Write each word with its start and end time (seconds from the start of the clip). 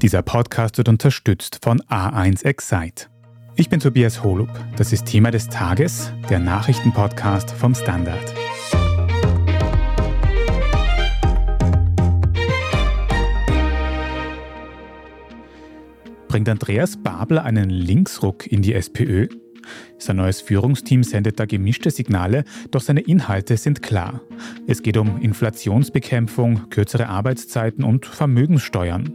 Dieser 0.00 0.22
Podcast 0.22 0.78
wird 0.78 0.88
unterstützt 0.88 1.58
von 1.60 1.80
A1 1.80 2.44
Excite. 2.44 3.06
Ich 3.56 3.68
bin 3.68 3.80
Tobias 3.80 4.22
Holub. 4.22 4.48
Das 4.76 4.92
ist 4.92 5.06
Thema 5.06 5.32
des 5.32 5.48
Tages, 5.48 6.12
der 6.30 6.38
Nachrichtenpodcast 6.38 7.50
vom 7.50 7.74
Standard. 7.74 8.32
Bringt 16.28 16.48
Andreas 16.48 16.96
Babler 17.02 17.44
einen 17.44 17.68
Linksruck 17.68 18.46
in 18.46 18.62
die 18.62 18.74
SPÖ? 18.74 19.26
Sein 19.98 20.16
neues 20.16 20.40
Führungsteam 20.40 21.02
sendet 21.02 21.40
da 21.40 21.44
gemischte 21.44 21.90
Signale, 21.90 22.44
doch 22.70 22.80
seine 22.80 23.00
Inhalte 23.00 23.56
sind 23.56 23.82
klar. 23.82 24.20
Es 24.68 24.82
geht 24.82 24.96
um 24.96 25.20
Inflationsbekämpfung, 25.20 26.70
kürzere 26.70 27.08
Arbeitszeiten 27.08 27.84
und 27.84 28.06
Vermögenssteuern. 28.06 29.12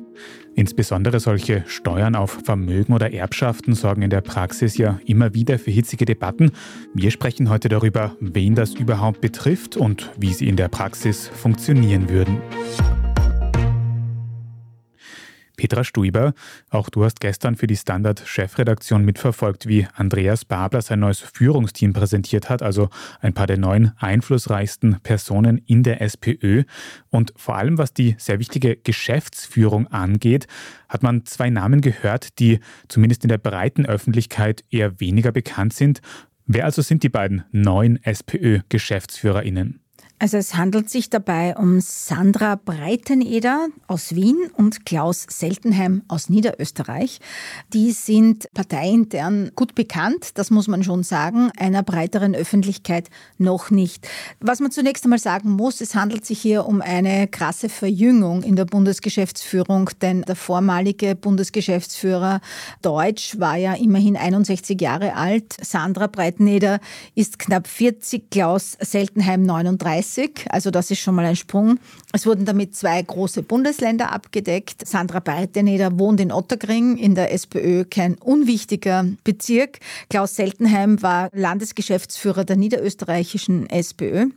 Insbesondere 0.56 1.20
solche 1.20 1.64
Steuern 1.68 2.16
auf 2.16 2.40
Vermögen 2.44 2.94
oder 2.94 3.12
Erbschaften 3.12 3.74
sorgen 3.74 4.04
in 4.04 4.10
der 4.10 4.22
Praxis 4.22 4.78
ja 4.78 5.00
immer 5.06 5.34
wieder 5.34 5.58
für 5.58 5.72
hitzige 5.72 6.06
Debatten. 6.06 6.52
Wir 6.94 7.12
sprechen 7.12 7.50
heute 7.50 7.70
darüber, 7.70 8.16
wen 8.20 8.56
das 8.56 8.74
überhaupt 8.76 9.22
betrifft 9.22 9.78
und 9.78 10.12
wie 10.18 10.34
sie 10.34 10.48
in 10.48 10.56
der 10.56 10.68
Praxis 10.68 11.28
funktionieren 11.28 12.10
würden. 12.10 12.38
Petra 15.56 15.84
Stuiber, 15.84 16.34
auch 16.70 16.90
du 16.90 17.04
hast 17.06 17.20
gestern 17.20 17.56
für 17.56 17.68
die 17.68 17.76
Standard-Chefredaktion 17.76 19.06
mitverfolgt, 19.06 19.68
wie 19.68 19.88
Andreas 19.96 20.46
Babler 20.46 20.82
sein 20.82 21.00
neues 21.00 21.20
Führungsteam 21.20 21.94
präsentiert 21.94 22.50
hat, 22.50 22.62
also 22.62 22.90
ein 23.22 23.34
paar 23.34 23.48
der 23.48 23.58
neuen 23.58 23.92
einflussreichsten 23.98 25.00
Personen 25.02 25.60
in 25.60 25.84
der 25.84 26.02
SPÖ. 26.02 26.64
Und 27.10 27.34
vor 27.36 27.56
allem, 27.56 27.78
was 27.78 27.94
die 27.94 28.16
sehr 28.18 28.40
wichtige 28.40 28.78
Geschäftsführung 28.78 29.88
angeht, 29.88 30.48
hat 30.90 31.04
man 31.04 31.26
zwei 31.26 31.50
Namen 31.50 31.82
gehört, 31.82 32.40
die 32.40 32.60
zumindest 32.88 33.24
in 33.24 33.30
der 33.30 33.38
breiten 33.38 33.86
Öffentlichkeit 33.86 34.64
eher 34.70 35.00
weniger 35.00 35.32
bekannt 35.32 35.74
sind. 35.74 36.02
Wer 36.46 36.66
also 36.66 36.82
sind 36.82 37.04
die 37.04 37.10
beiden 37.10 37.44
neuen 37.52 38.04
SPÖ-Geschäftsführerinnen? 38.04 39.83
Also 40.24 40.38
es 40.38 40.56
handelt 40.56 40.90
sich 40.90 41.10
dabei 41.10 41.54
um 41.58 41.82
Sandra 41.82 42.56
Breiteneder 42.56 43.68
aus 43.88 44.16
Wien 44.16 44.38
und 44.56 44.86
Klaus 44.86 45.26
Seltenheim 45.30 46.04
aus 46.08 46.30
Niederösterreich. 46.30 47.20
Die 47.74 47.92
sind 47.92 48.48
parteiintern 48.54 49.52
gut 49.54 49.76
bekannt, 49.76 50.38
das 50.38 50.50
muss 50.50 50.70
man 50.70 50.82
schon 50.82 51.04
sagen, 51.04 51.52
einer 51.58 51.84
breiteren 51.84 52.36
Öffentlichkeit 52.36 53.10
noch 53.38 53.70
nicht. 53.70 54.08
Was 54.40 54.62
man 54.62 54.72
zunächst 54.72 55.04
einmal 55.04 55.20
sagen 55.20 55.50
muss, 55.50 55.82
es 55.82 55.94
handelt 55.94 56.26
sich 56.26 56.40
hier 56.40 56.68
um 56.68 56.82
eine 56.82 57.28
krasse 57.28 57.68
Verjüngung 57.68 58.44
in 58.44 58.56
der 58.56 58.64
Bundesgeschäftsführung, 58.64 59.90
denn 60.02 60.22
der 60.22 60.38
vormalige 60.38 61.16
Bundesgeschäftsführer 61.16 62.40
Deutsch 62.82 63.42
war 63.42 63.58
ja 63.58 63.74
immerhin 63.74 64.16
61 64.16 64.80
Jahre 64.80 65.16
alt. 65.18 65.58
Sandra 65.62 66.08
Breiteneder 66.08 66.80
ist 67.14 67.40
knapp 67.40 67.68
40, 67.68 68.30
Klaus 68.30 68.78
Seltenheim 68.80 69.44
39. 69.44 70.13
30, 70.14 70.46
also 70.50 70.72
das 70.72 70.92
ist 70.92 71.00
schon 71.00 71.16
mal 71.16 71.26
ein 71.26 71.36
Sprung. 71.36 71.80
Es 72.12 72.26
wurden 72.26 72.46
damit 72.46 72.76
zwei 72.76 73.02
große 73.02 73.44
Bundesländer 73.44 74.12
abgedeckt. 74.12 74.88
Sandra 74.88 75.20
Breiteneder 75.20 75.98
wohnt 75.98 76.20
in 76.20 76.32
Ottergring, 76.32 76.98
in 76.98 77.16
der 77.16 77.34
SPÖ 77.34 77.86
kein 77.86 78.16
unwichtiger 78.16 79.06
Bezirk. 79.24 79.80
Klaus 80.10 80.36
Seltenheim 80.36 81.02
war 81.02 81.30
Landesgeschäftsführer 81.34 82.46
der 82.46 82.58
niederösterreichischen 82.58 83.70
SPÖ. 83.70 84.28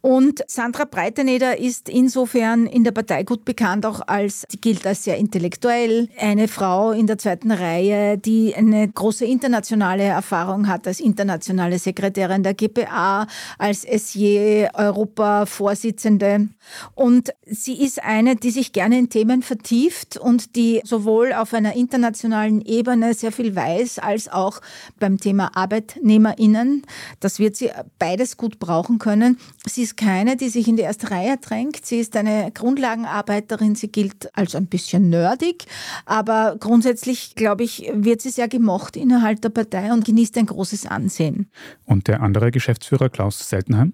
Und 0.00 0.42
Sandra 0.46 0.84
Breiteneder 0.84 1.58
ist 1.58 1.88
insofern 1.88 2.66
in 2.66 2.84
der 2.84 2.92
Partei 2.92 3.22
gut 3.22 3.44
bekannt, 3.44 3.86
auch 3.86 4.00
als, 4.06 4.46
die 4.52 4.60
gilt 4.60 4.86
als 4.86 5.04
sehr 5.04 5.16
intellektuell, 5.16 6.08
eine 6.18 6.48
Frau 6.48 6.92
in 6.92 7.06
der 7.06 7.18
zweiten 7.18 7.50
Reihe, 7.50 8.18
die 8.18 8.54
eine 8.54 8.88
große 8.88 9.24
internationale 9.24 10.04
Erfahrung 10.04 10.68
hat 10.68 10.86
als 10.86 11.00
internationale 11.00 11.78
Sekretärin 11.78 12.42
der 12.42 12.54
GPA, 12.54 13.26
als 13.58 13.82
SJ 13.82 14.66
Europa-Vorsitzende. 14.74 16.48
Und 16.94 17.30
sie 17.46 17.82
ist 17.82 18.02
eine, 18.02 18.36
die 18.36 18.50
sich 18.50 18.72
gerne 18.72 18.98
in 18.98 19.08
Themen 19.08 19.42
vertieft 19.42 20.16
und 20.16 20.56
die 20.56 20.80
sowohl 20.84 21.32
auf 21.32 21.54
einer 21.54 21.74
internationalen 21.74 22.60
Ebene 22.60 23.14
sehr 23.14 23.32
viel 23.32 23.54
weiß, 23.54 23.98
als 23.98 24.28
auch 24.28 24.60
beim 24.98 25.18
Thema 25.18 25.56
ArbeitnehmerInnen. 25.56 26.86
Das 27.20 27.38
wird 27.38 27.56
sie 27.56 27.70
beides 27.98 28.36
gut 28.36 28.58
brauchen 28.58 28.98
können. 28.98 29.38
Sie 29.66 29.82
ist 29.82 29.96
keine, 29.98 30.36
die 30.36 30.48
sich 30.48 30.68
in 30.68 30.76
die 30.76 30.82
erste 30.82 31.10
Reihe 31.10 31.36
drängt. 31.36 31.84
Sie 31.84 32.00
ist 32.00 32.16
eine 32.16 32.50
Grundlagenarbeiterin. 32.52 33.74
Sie 33.74 33.88
gilt 33.88 34.34
als 34.36 34.54
ein 34.54 34.66
bisschen 34.66 35.10
nerdig. 35.10 35.66
Aber 36.06 36.56
grundsätzlich, 36.58 37.34
glaube 37.34 37.64
ich, 37.64 37.90
wird 37.92 38.22
sie 38.22 38.30
sehr 38.30 38.48
gemocht 38.48 38.96
innerhalb 38.96 39.42
der 39.42 39.50
Partei 39.50 39.92
und 39.92 40.04
genießt 40.06 40.38
ein 40.38 40.46
großes 40.46 40.86
Ansehen. 40.86 41.50
Und 41.84 42.08
der 42.08 42.22
andere 42.22 42.50
Geschäftsführer, 42.50 43.10
Klaus 43.10 43.48
Seltenheim? 43.48 43.92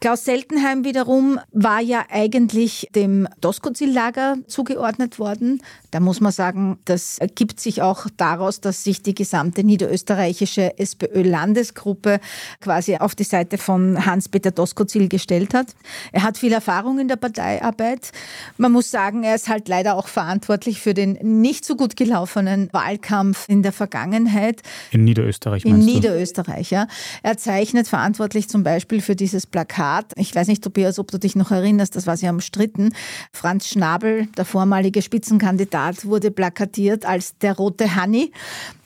Klaus 0.00 0.24
Seltenheim 0.24 0.84
wiederum 0.84 1.38
war 1.52 1.80
ja 1.80 2.04
eigentlich 2.10 2.88
dem 2.94 3.28
Doskozil-Lager 3.40 4.36
zugeordnet 4.46 5.18
worden. 5.18 5.62
Da 5.90 6.00
muss 6.00 6.20
man 6.20 6.32
sagen, 6.32 6.78
das 6.84 7.18
ergibt 7.18 7.60
sich 7.60 7.82
auch 7.82 8.06
daraus, 8.16 8.60
dass 8.60 8.84
sich 8.84 9.02
die 9.02 9.14
gesamte 9.14 9.64
niederösterreichische 9.64 10.78
SPÖ-Landesgruppe 10.78 12.20
quasi 12.60 12.96
auf 12.96 13.14
die 13.14 13.24
Seite 13.24 13.58
von 13.58 14.04
Hans-Peter 14.04 14.50
Doskozil 14.50 15.08
gestellt 15.08 15.54
hat. 15.54 15.68
Er 16.12 16.22
hat 16.22 16.38
viel 16.38 16.52
Erfahrung 16.52 16.98
in 16.98 17.08
der 17.08 17.16
Parteiarbeit. 17.16 18.12
Man 18.56 18.72
muss 18.72 18.90
sagen, 18.90 19.22
er 19.22 19.34
ist 19.34 19.48
halt 19.48 19.68
leider 19.68 19.96
auch 19.96 20.08
verantwortlich 20.08 20.80
für 20.80 20.94
den 20.94 21.12
nicht 21.40 21.64
so 21.64 21.76
gut 21.76 21.96
gelaufenen 21.96 22.68
Wahlkampf 22.72 23.48
in 23.48 23.62
der 23.62 23.72
Vergangenheit. 23.72 24.62
In 24.90 25.04
Niederösterreich 25.04 25.64
meinst 25.64 25.80
In 25.80 25.86
du? 25.86 25.92
Niederösterreich, 25.94 26.70
ja. 26.70 26.86
Er 27.22 27.36
zeichnet 27.36 27.88
verantwortlich 27.88 28.48
zum 28.48 28.62
Beispiel 28.62 29.00
für 29.00 29.16
dieses 29.16 29.46
Plakat 29.46 29.61
Plakat. 29.62 30.12
Ich 30.16 30.34
weiß 30.34 30.48
nicht, 30.48 30.64
Tobias, 30.64 30.98
ob 30.98 31.10
du 31.10 31.18
dich 31.18 31.36
noch 31.36 31.50
erinnerst, 31.50 31.94
das 31.94 32.06
war 32.06 32.16
sehr 32.16 32.30
umstritten. 32.30 32.92
Franz 33.32 33.68
Schnabel, 33.68 34.26
der 34.36 34.44
vormalige 34.44 35.02
Spitzenkandidat, 35.02 36.04
wurde 36.04 36.30
plakatiert 36.30 37.04
als 37.04 37.38
der 37.38 37.56
rote 37.56 37.94
Hanni. 37.94 38.32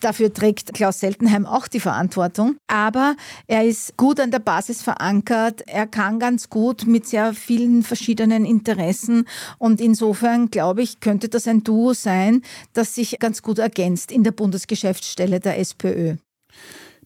Dafür 0.01 0.33
trägt 0.33 0.75
Klaus 0.75 1.01
Seltenheim 1.01 1.47
auch 1.47 1.67
die 1.67 1.81
Verantwortung. 1.81 2.57
Aber 2.67 3.17
er 3.47 3.65
ist 3.65 3.97
gut 3.97 4.21
an 4.21 4.31
der 4.31 4.41
Basis 4.41 4.83
verankert. 4.83 5.63
Er 5.67 5.87
kann 5.87 6.19
ganz 6.19 6.51
gut 6.51 6.87
mit 6.87 7.07
sehr 7.07 7.33
vielen 7.33 7.83
verschiedenen 7.83 8.45
Interessen. 8.45 9.27
Und 9.59 9.81
insofern, 9.81 10.51
glaube 10.51 10.83
ich, 10.83 11.01
könnte 11.01 11.29
das 11.29 11.49
ein 11.49 11.65
Duo 11.65 11.95
sein, 11.95 12.43
das 12.75 12.95
sich 12.95 13.19
ganz 13.19 13.41
gut 13.41 13.59
ergänzt 13.59 14.13
in 14.13 14.25
der 14.25 14.33
Bundesgeschäftsstelle 14.33 15.41
der 15.41 15.59
SPÖ. 15.59 16.17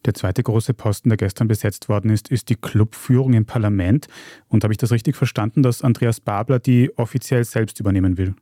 Der 0.07 0.15
zweite 0.15 0.43
große 0.43 0.73
Posten, 0.73 1.11
der 1.11 1.19
gestern 1.19 1.49
besetzt 1.49 1.89
worden 1.89 2.11
ist, 2.11 2.29
ist 2.31 2.49
die 2.49 2.57
Clubführung 2.57 3.35
im 3.35 3.45
Parlament. 3.45 4.07
Und 4.49 4.65
habe 4.65 4.73
ich 4.73 4.79
das 4.79 4.93
richtig 4.93 5.17
verstanden, 5.17 5.63
dass 5.63 5.83
Andreas 5.83 6.21
Babler 6.21 6.59
die 6.59 6.91
offiziell 6.97 7.45
selbst 7.45 7.81
übernehmen 7.81 8.17
will? 8.17 8.35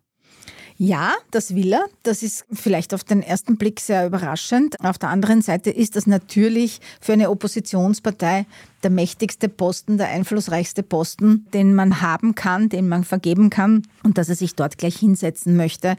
Ja, 0.80 1.14
das 1.32 1.56
will 1.56 1.72
er. 1.72 1.86
Das 2.04 2.22
ist 2.22 2.46
vielleicht 2.52 2.94
auf 2.94 3.02
den 3.02 3.20
ersten 3.20 3.56
Blick 3.56 3.80
sehr 3.80 4.06
überraschend. 4.06 4.76
Auf 4.80 4.96
der 4.96 5.08
anderen 5.08 5.42
Seite 5.42 5.70
ist 5.70 5.96
das 5.96 6.06
natürlich 6.06 6.80
für 7.00 7.14
eine 7.14 7.30
Oppositionspartei 7.30 8.46
der 8.82 8.90
mächtigste 8.90 9.48
Posten, 9.48 9.98
der 9.98 10.08
einflussreichste 10.08 10.82
Posten, 10.82 11.46
den 11.52 11.74
man 11.74 12.00
haben 12.00 12.34
kann, 12.34 12.68
den 12.68 12.88
man 12.88 13.02
vergeben 13.02 13.50
kann. 13.50 13.82
Und 14.04 14.18
dass 14.18 14.28
er 14.28 14.36
sich 14.36 14.54
dort 14.54 14.78
gleich 14.78 14.96
hinsetzen 14.96 15.56
möchte, 15.56 15.96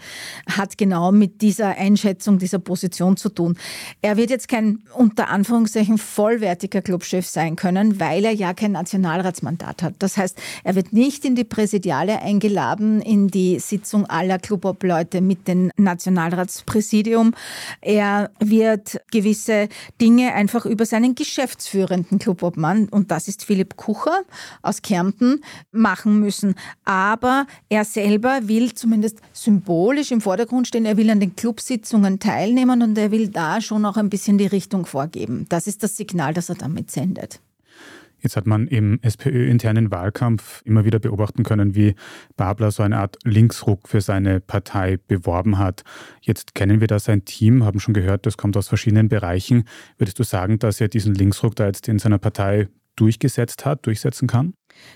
hat 0.49 0.77
genau 0.77 1.11
mit 1.11 1.41
dieser 1.41 1.77
Einschätzung 1.77 2.39
dieser 2.39 2.59
Position 2.59 3.17
zu 3.17 3.29
tun. 3.29 3.57
Er 4.01 4.15
wird 4.15 4.29
jetzt 4.29 4.47
kein 4.47 4.83
unter 4.95 5.29
Anführungszeichen 5.29 5.97
vollwertiger 5.97 6.81
Clubchef 6.81 7.27
sein 7.27 7.55
können, 7.57 7.99
weil 7.99 8.23
er 8.23 8.33
ja 8.33 8.53
kein 8.53 8.71
Nationalratsmandat 8.71 9.83
hat. 9.83 9.95
Das 9.99 10.15
heißt, 10.15 10.37
er 10.63 10.75
wird 10.75 10.93
nicht 10.93 11.25
in 11.25 11.35
die 11.35 11.43
Präsidiale 11.43 12.21
eingeladen, 12.21 13.01
in 13.01 13.27
die 13.27 13.59
Sitzung 13.59 14.05
aller 14.05 14.39
Clubobleute 14.39 15.19
mit 15.19 15.47
dem 15.47 15.71
Nationalratspräsidium. 15.75 17.33
Er 17.81 18.31
wird 18.39 19.01
gewisse 19.11 19.67
Dinge 19.99 20.33
einfach 20.33 20.65
über 20.65 20.85
seinen 20.85 21.15
geschäftsführenden 21.15 22.19
Clubobmann 22.19 22.68
Mann, 22.69 22.87
und 22.89 23.09
das 23.09 23.27
ist 23.27 23.43
Philipp 23.43 23.77
Kucher 23.77 24.21
aus 24.61 24.81
Kärnten, 24.81 25.41
machen 25.71 26.19
müssen. 26.19 26.53
Aber 26.85 27.47
er 27.67 27.83
selber 27.83 28.41
will 28.43 28.73
zumindest 28.73 29.17
symbolisch 29.33 30.11
im 30.11 30.21
Vordergrund 30.21 30.67
stehen, 30.67 30.85
er 30.85 30.97
will 30.97 31.09
an 31.09 31.19
den 31.19 31.35
Clubsitzungen 31.35 32.19
teilnehmen 32.19 32.83
und 32.83 32.97
er 32.97 33.09
will 33.11 33.29
da 33.29 33.59
schon 33.59 33.85
auch 33.85 33.97
ein 33.97 34.09
bisschen 34.09 34.37
die 34.37 34.45
Richtung 34.45 34.85
vorgeben. 34.85 35.47
Das 35.49 35.65
ist 35.65 35.81
das 35.81 35.97
Signal, 35.97 36.33
das 36.33 36.49
er 36.49 36.55
damit 36.55 36.91
sendet. 36.91 37.39
Jetzt 38.21 38.35
hat 38.35 38.45
man 38.47 38.67
im 38.67 38.99
SPÖ-internen 39.01 39.91
Wahlkampf 39.91 40.61
immer 40.65 40.85
wieder 40.85 40.99
beobachten 40.99 41.43
können, 41.43 41.75
wie 41.75 41.95
Babler 42.35 42.71
so 42.71 42.83
eine 42.83 42.97
Art 42.97 43.17
Linksruck 43.23 43.87
für 43.87 44.01
seine 44.01 44.39
Partei 44.39 44.97
beworben 45.07 45.57
hat. 45.57 45.83
Jetzt 46.21 46.55
kennen 46.55 46.81
wir 46.81 46.87
da 46.87 46.99
sein 46.99 47.25
Team, 47.25 47.63
haben 47.63 47.79
schon 47.79 47.93
gehört, 47.93 48.25
das 48.25 48.37
kommt 48.37 48.57
aus 48.57 48.67
verschiedenen 48.67 49.09
Bereichen. 49.09 49.63
Würdest 49.97 50.19
du 50.19 50.23
sagen, 50.23 50.59
dass 50.59 50.81
er 50.81 50.87
diesen 50.87 51.15
Linksruck 51.15 51.55
da 51.55 51.67
jetzt 51.67 51.87
in 51.87 51.99
seiner 51.99 52.17
Partei 52.17 52.67
durchgesetzt 52.95 53.65
hat, 53.65 53.85
durchsetzen 53.85 54.27
kann? 54.27 54.53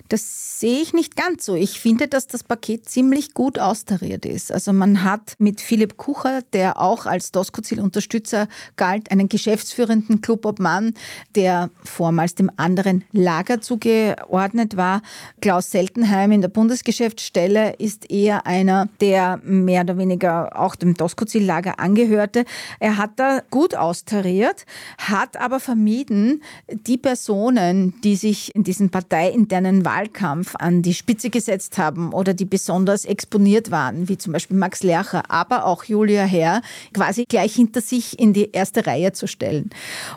Das 0.09 0.59
sehe 0.59 0.81
ich 0.81 0.93
nicht 0.93 1.15
ganz 1.15 1.45
so. 1.45 1.55
Ich 1.55 1.79
finde, 1.79 2.07
dass 2.07 2.27
das 2.27 2.43
Paket 2.43 2.87
ziemlich 2.87 3.33
gut 3.33 3.59
austariert 3.59 4.25
ist. 4.25 4.51
Also 4.51 4.71
man 4.71 5.03
hat 5.03 5.35
mit 5.39 5.59
Philipp 5.59 5.97
Kucher, 5.97 6.41
der 6.53 6.79
auch 6.79 7.05
als 7.05 7.31
Doskozil-Unterstützer 7.31 8.47
galt, 8.75 9.11
einen 9.11 9.27
geschäftsführenden 9.27 10.21
Clubobmann, 10.21 10.93
der 11.35 11.69
vormals 11.83 12.35
dem 12.35 12.51
anderen 12.57 13.03
Lager 13.11 13.61
zugeordnet 13.61 14.77
war. 14.77 15.01
Klaus 15.41 15.71
Seltenheim 15.71 16.31
in 16.31 16.41
der 16.41 16.49
Bundesgeschäftsstelle 16.49 17.73
ist 17.77 18.09
eher 18.11 18.45
einer, 18.45 18.89
der 19.01 19.41
mehr 19.43 19.81
oder 19.81 19.97
weniger 19.97 20.59
auch 20.59 20.75
dem 20.75 20.93
Doskozil-Lager 20.93 21.79
angehörte. 21.79 22.45
Er 22.79 22.97
hat 22.97 23.11
da 23.17 23.41
gut 23.49 23.75
austariert, 23.75 24.65
hat 24.97 25.37
aber 25.37 25.59
vermieden, 25.59 26.43
die 26.71 26.97
Personen, 26.97 27.95
die 28.03 28.15
sich 28.15 28.53
in 28.55 28.63
diesen 28.63 28.89
parteiinternen 28.89 29.72
Wahlkampf 29.85 30.55
an 30.57 30.81
die 30.81 30.93
Spitze 30.93 31.29
gesetzt 31.29 31.77
haben 31.77 32.13
oder 32.13 32.33
die 32.33 32.45
besonders 32.45 33.05
exponiert 33.05 33.71
waren, 33.71 34.07
wie 34.07 34.17
zum 34.17 34.33
Beispiel 34.33 34.57
Max 34.57 34.83
Lercher, 34.83 35.29
aber 35.29 35.65
auch 35.65 35.83
Julia 35.83 36.23
Herr, 36.23 36.61
quasi 36.93 37.25
gleich 37.25 37.55
hinter 37.55 37.81
sich 37.81 38.19
in 38.19 38.33
die 38.33 38.51
erste 38.51 38.85
Reihe 38.85 39.13
zu 39.13 39.27
stellen. 39.27 39.69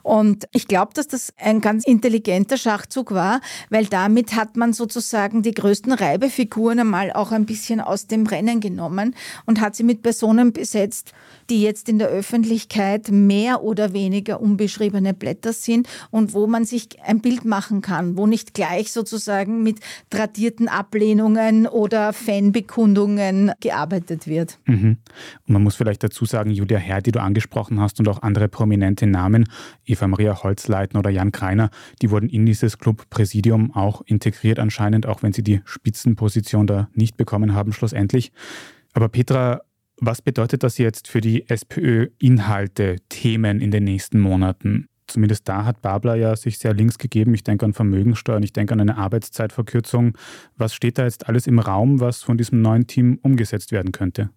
Und 0.02 0.46
ich 0.52 0.68
glaube, 0.68 0.92
dass 0.94 1.08
das 1.08 1.32
ein 1.38 1.60
ganz 1.60 1.84
intelligenter 1.84 2.56
Schachzug 2.56 3.12
war, 3.12 3.40
weil 3.70 3.86
damit 3.86 4.34
hat 4.34 4.56
man 4.56 4.72
sozusagen 4.72 5.42
die 5.42 5.52
größten 5.52 5.92
Reibefiguren 5.92 6.80
einmal 6.80 7.12
auch 7.12 7.32
ein 7.32 7.46
bisschen 7.46 7.80
aus 7.80 8.06
dem 8.06 8.26
Rennen 8.26 8.60
genommen 8.60 9.14
und 9.46 9.60
hat 9.60 9.76
sie 9.76 9.84
mit 9.84 10.02
Personen 10.02 10.52
besetzt, 10.52 11.12
die 11.50 11.62
jetzt 11.62 11.88
in 11.88 11.98
der 11.98 12.08
Öffentlichkeit 12.08 13.10
mehr 13.10 13.62
oder 13.62 13.92
weniger 13.92 14.40
unbeschriebene 14.40 15.14
Blätter 15.14 15.52
sind 15.52 15.88
und 16.10 16.34
wo 16.34 16.46
man 16.46 16.64
sich 16.64 17.02
ein 17.02 17.20
Bild 17.20 17.44
machen 17.44 17.80
kann, 17.80 18.16
wo 18.16 18.26
nicht 18.26 18.54
gleich 18.54 18.92
sozusagen 18.92 19.62
mit 19.62 19.80
tradierten 20.10 20.68
Ablehnungen 20.68 21.66
oder 21.66 22.12
Fanbekundungen 22.12 23.52
gearbeitet 23.60 24.26
wird. 24.26 24.58
Mhm. 24.66 24.98
Und 25.46 25.52
man 25.52 25.62
muss 25.62 25.76
vielleicht 25.76 26.02
dazu 26.02 26.24
sagen, 26.24 26.50
Julia 26.50 26.78
Herr, 26.78 27.00
die 27.00 27.12
du 27.12 27.20
angesprochen 27.20 27.80
hast 27.80 28.00
und 28.00 28.08
auch 28.08 28.22
andere 28.22 28.48
prominente 28.48 29.06
Namen, 29.06 29.48
Eva 29.84 30.06
Maria 30.06 30.42
Holzleitner 30.42 31.00
oder 31.00 31.10
Jan 31.10 31.32
Kreiner, 31.32 31.70
die 32.02 32.10
wurden 32.10 32.28
in 32.28 32.46
dieses 32.46 32.78
Clubpräsidium 32.78 33.74
auch 33.74 34.02
integriert 34.06 34.58
anscheinend, 34.58 35.06
auch 35.06 35.22
wenn 35.22 35.32
sie 35.32 35.42
die 35.42 35.60
Spitzenposition 35.64 36.66
da 36.66 36.88
nicht 36.94 37.16
bekommen 37.16 37.54
haben 37.54 37.72
schlussendlich. 37.72 38.32
Aber 38.92 39.08
Petra, 39.08 39.60
was 39.98 40.22
bedeutet 40.22 40.62
das 40.62 40.78
jetzt 40.78 41.08
für 41.08 41.20
die 41.20 41.48
SPÖ-Inhalte, 41.48 42.96
Themen 43.08 43.60
in 43.60 43.70
den 43.70 43.84
nächsten 43.84 44.20
Monaten? 44.20 44.88
Zumindest 45.06 45.48
da 45.48 45.64
hat 45.64 45.82
Babler 45.82 46.16
ja 46.16 46.34
sich 46.34 46.58
sehr 46.58 46.74
links 46.74 46.98
gegeben. 46.98 47.32
Ich 47.34 47.44
denke 47.44 47.64
an 47.64 47.72
Vermögensteuern, 47.72 48.42
ich 48.42 48.52
denke 48.52 48.74
an 48.74 48.80
eine 48.80 48.96
Arbeitszeitverkürzung. 48.96 50.18
Was 50.56 50.74
steht 50.74 50.98
da 50.98 51.04
jetzt 51.04 51.28
alles 51.28 51.46
im 51.46 51.60
Raum, 51.60 52.00
was 52.00 52.24
von 52.24 52.36
diesem 52.36 52.60
neuen 52.60 52.88
Team 52.88 53.20
umgesetzt 53.22 53.70
werden 53.70 53.92
könnte? 53.92 54.30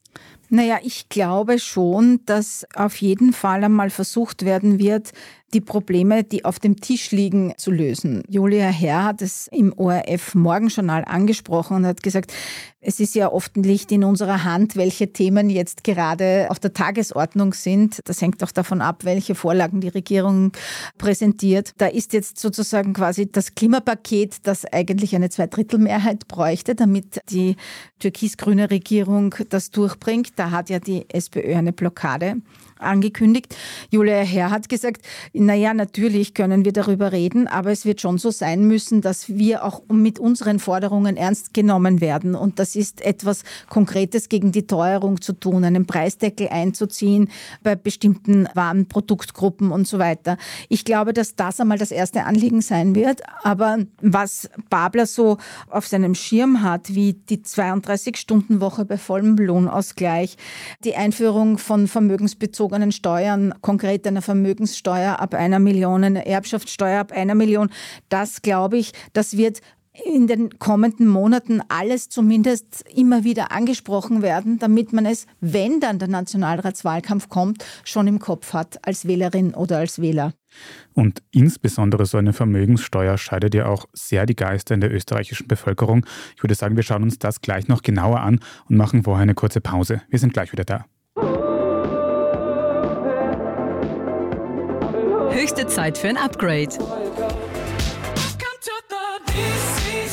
Naja, 0.49 0.79
ich 0.83 1.09
glaube 1.09 1.59
schon, 1.59 2.21
dass 2.25 2.67
auf 2.75 2.97
jeden 2.97 3.33
Fall 3.33 3.63
einmal 3.63 3.89
versucht 3.89 4.45
werden 4.45 4.79
wird, 4.79 5.11
die 5.53 5.61
Probleme, 5.61 6.23
die 6.23 6.45
auf 6.45 6.59
dem 6.59 6.79
Tisch 6.79 7.11
liegen, 7.11 7.53
zu 7.57 7.71
lösen. 7.71 8.23
Julia 8.27 8.67
Herr 8.67 9.05
hat 9.05 9.21
es 9.21 9.47
im 9.47 9.73
ORF 9.77 10.35
Morgenjournal 10.35 11.03
angesprochen 11.05 11.77
und 11.77 11.85
hat 11.85 12.03
gesagt, 12.03 12.33
es 12.81 13.01
ist 13.01 13.13
ja 13.13 13.29
oft 13.31 13.57
nicht 13.57 13.91
in 13.91 14.05
unserer 14.05 14.45
Hand, 14.45 14.77
welche 14.77 15.11
Themen 15.11 15.49
jetzt 15.49 15.83
gerade 15.83 16.47
auf 16.49 16.59
der 16.59 16.73
Tagesordnung 16.73 17.53
sind. 17.53 17.99
Das 18.05 18.21
hängt 18.21 18.41
auch 18.41 18.51
davon 18.51 18.81
ab, 18.81 19.03
welche 19.03 19.35
Vorlagen 19.35 19.81
die 19.81 19.89
Regierung 19.89 20.53
präsentiert. 20.97 21.73
Da 21.77 21.87
ist 21.87 22.13
jetzt 22.13 22.39
sozusagen 22.39 22.93
quasi 22.93 23.29
das 23.29 23.55
Klimapaket, 23.55 24.37
das 24.47 24.65
eigentlich 24.65 25.13
eine 25.13 25.29
Zweidrittelmehrheit 25.29 26.29
bräuchte, 26.29 26.73
damit 26.73 27.19
die 27.29 27.57
türkis-grüne 27.99 28.71
Regierung 28.71 29.35
das 29.49 29.71
durchbringt. 29.71 30.31
Da 30.37 30.51
hat 30.51 30.69
ja 30.69 30.79
die 30.79 31.05
SPÖ 31.09 31.55
eine 31.55 31.73
Blockade 31.73 32.37
angekündigt. 32.79 33.55
Julia 33.91 34.21
Herr 34.21 34.51
hat 34.51 34.69
gesagt, 34.69 35.01
naja, 35.33 35.73
natürlich 35.73 36.33
können 36.33 36.65
wir 36.65 36.73
darüber 36.73 37.11
reden, 37.11 37.47
aber 37.47 37.71
es 37.71 37.85
wird 37.85 38.01
schon 38.01 38.17
so 38.17 38.31
sein 38.31 38.65
müssen, 38.65 39.01
dass 39.01 39.29
wir 39.29 39.63
auch 39.63 39.83
mit 39.91 40.19
unseren 40.19 40.59
Forderungen 40.59 41.17
ernst 41.17 41.53
genommen 41.53 42.01
werden. 42.01 42.35
Und 42.35 42.59
das 42.59 42.75
ist 42.75 43.01
etwas 43.01 43.43
Konkretes 43.69 44.29
gegen 44.29 44.51
die 44.51 44.67
Teuerung 44.67 45.21
zu 45.21 45.33
tun, 45.33 45.63
einen 45.63 45.85
Preisdeckel 45.85 46.47
einzuziehen 46.49 47.29
bei 47.63 47.75
bestimmten 47.75 48.47
Warenproduktgruppen 48.53 49.71
und 49.71 49.87
so 49.87 49.99
weiter. 49.99 50.37
Ich 50.69 50.85
glaube, 50.85 51.13
dass 51.13 51.35
das 51.35 51.59
einmal 51.59 51.77
das 51.77 51.91
erste 51.91 52.25
Anliegen 52.25 52.61
sein 52.61 52.95
wird. 52.95 53.21
Aber 53.43 53.79
was 54.01 54.49
Babler 54.69 55.05
so 55.05 55.37
auf 55.69 55.87
seinem 55.87 56.15
Schirm 56.15 56.63
hat, 56.63 56.93
wie 56.95 57.13
die 57.13 57.39
32-Stunden-Woche 57.39 58.85
bei 58.85 58.97
vollem 58.97 59.35
Lohnausgleich, 59.35 60.37
die 60.83 60.95
Einführung 60.95 61.57
von 61.57 61.87
vermögensbezogenen 61.87 62.68
Steuern, 62.91 63.53
konkret 63.61 64.05
einer 64.07 64.21
Vermögenssteuer 64.21 65.19
ab 65.19 65.33
einer 65.33 65.59
Million, 65.59 66.03
eine 66.03 66.25
Erbschaftssteuer 66.25 66.99
ab 66.99 67.11
einer 67.11 67.35
Million, 67.35 67.69
das 68.09 68.41
glaube 68.41 68.77
ich, 68.77 68.91
das 69.13 69.37
wird 69.37 69.61
in 70.05 70.27
den 70.27 70.59
kommenden 70.59 71.07
Monaten 71.07 71.61
alles 71.67 72.09
zumindest 72.09 72.85
immer 72.93 73.23
wieder 73.23 73.51
angesprochen 73.51 74.21
werden, 74.21 74.59
damit 74.59 74.93
man 74.93 75.05
es, 75.05 75.25
wenn 75.39 75.79
dann 75.79 75.99
der 75.99 76.07
Nationalratswahlkampf 76.07 77.29
kommt, 77.29 77.65
schon 77.83 78.07
im 78.07 78.19
Kopf 78.19 78.53
hat 78.53 78.85
als 78.85 79.05
Wählerin 79.05 79.53
oder 79.53 79.77
als 79.77 80.01
Wähler. 80.01 80.33
Und 80.93 81.21
insbesondere 81.31 82.05
so 82.05 82.17
eine 82.17 82.33
Vermögenssteuer 82.33 83.17
scheidet 83.17 83.53
ja 83.55 83.67
auch 83.67 83.85
sehr 83.93 84.25
die 84.25 84.35
Geister 84.35 84.73
in 84.73 84.81
der 84.81 84.93
österreichischen 84.93 85.47
Bevölkerung. 85.47 86.05
Ich 86.35 86.43
würde 86.43 86.55
sagen, 86.55 86.75
wir 86.75 86.83
schauen 86.83 87.03
uns 87.03 87.19
das 87.19 87.41
gleich 87.41 87.67
noch 87.67 87.81
genauer 87.81 88.21
an 88.21 88.39
und 88.67 88.77
machen 88.77 89.03
vorher 89.03 89.23
eine 89.23 89.35
kurze 89.35 89.61
Pause. 89.61 90.01
Wir 90.09 90.19
sind 90.19 90.33
gleich 90.33 90.51
wieder 90.51 90.65
da. 90.65 90.85
Höchste 95.31 95.67
Zeit 95.67 95.97
für 95.97 96.09
ein 96.09 96.17
Upgrade. 96.17 96.69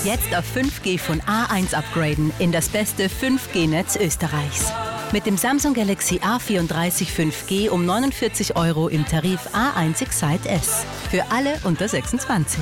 Jetzt 0.05 0.37
auf 0.37 0.45
5G 0.55 0.99
von 0.99 1.21
A1 1.23 1.75
upgraden 1.75 2.33
in 2.39 2.53
das 2.53 2.69
beste 2.69 3.09
5G-Netz 3.09 3.97
Österreichs. 3.97 4.73
Mit 5.13 5.27
dem 5.27 5.37
Samsung 5.37 5.75
Galaxy 5.75 6.17
A34 6.19 7.09
5G 7.09 7.71
um 7.71 7.87
49 7.87 8.57
Euro 8.57 8.89
im 8.89 9.05
Tarif 9.07 9.41
A1 9.53 10.03
Excite 10.03 10.49
S. 10.49 10.85
Für 11.11 11.25
alle 11.31 11.55
unter 11.65 11.89
26. 11.89 12.61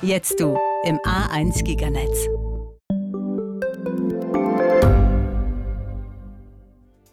Jetzt 0.00 0.40
du 0.40 0.58
im 0.84 0.98
A1 0.98 1.62
Giganetz. 1.62 2.28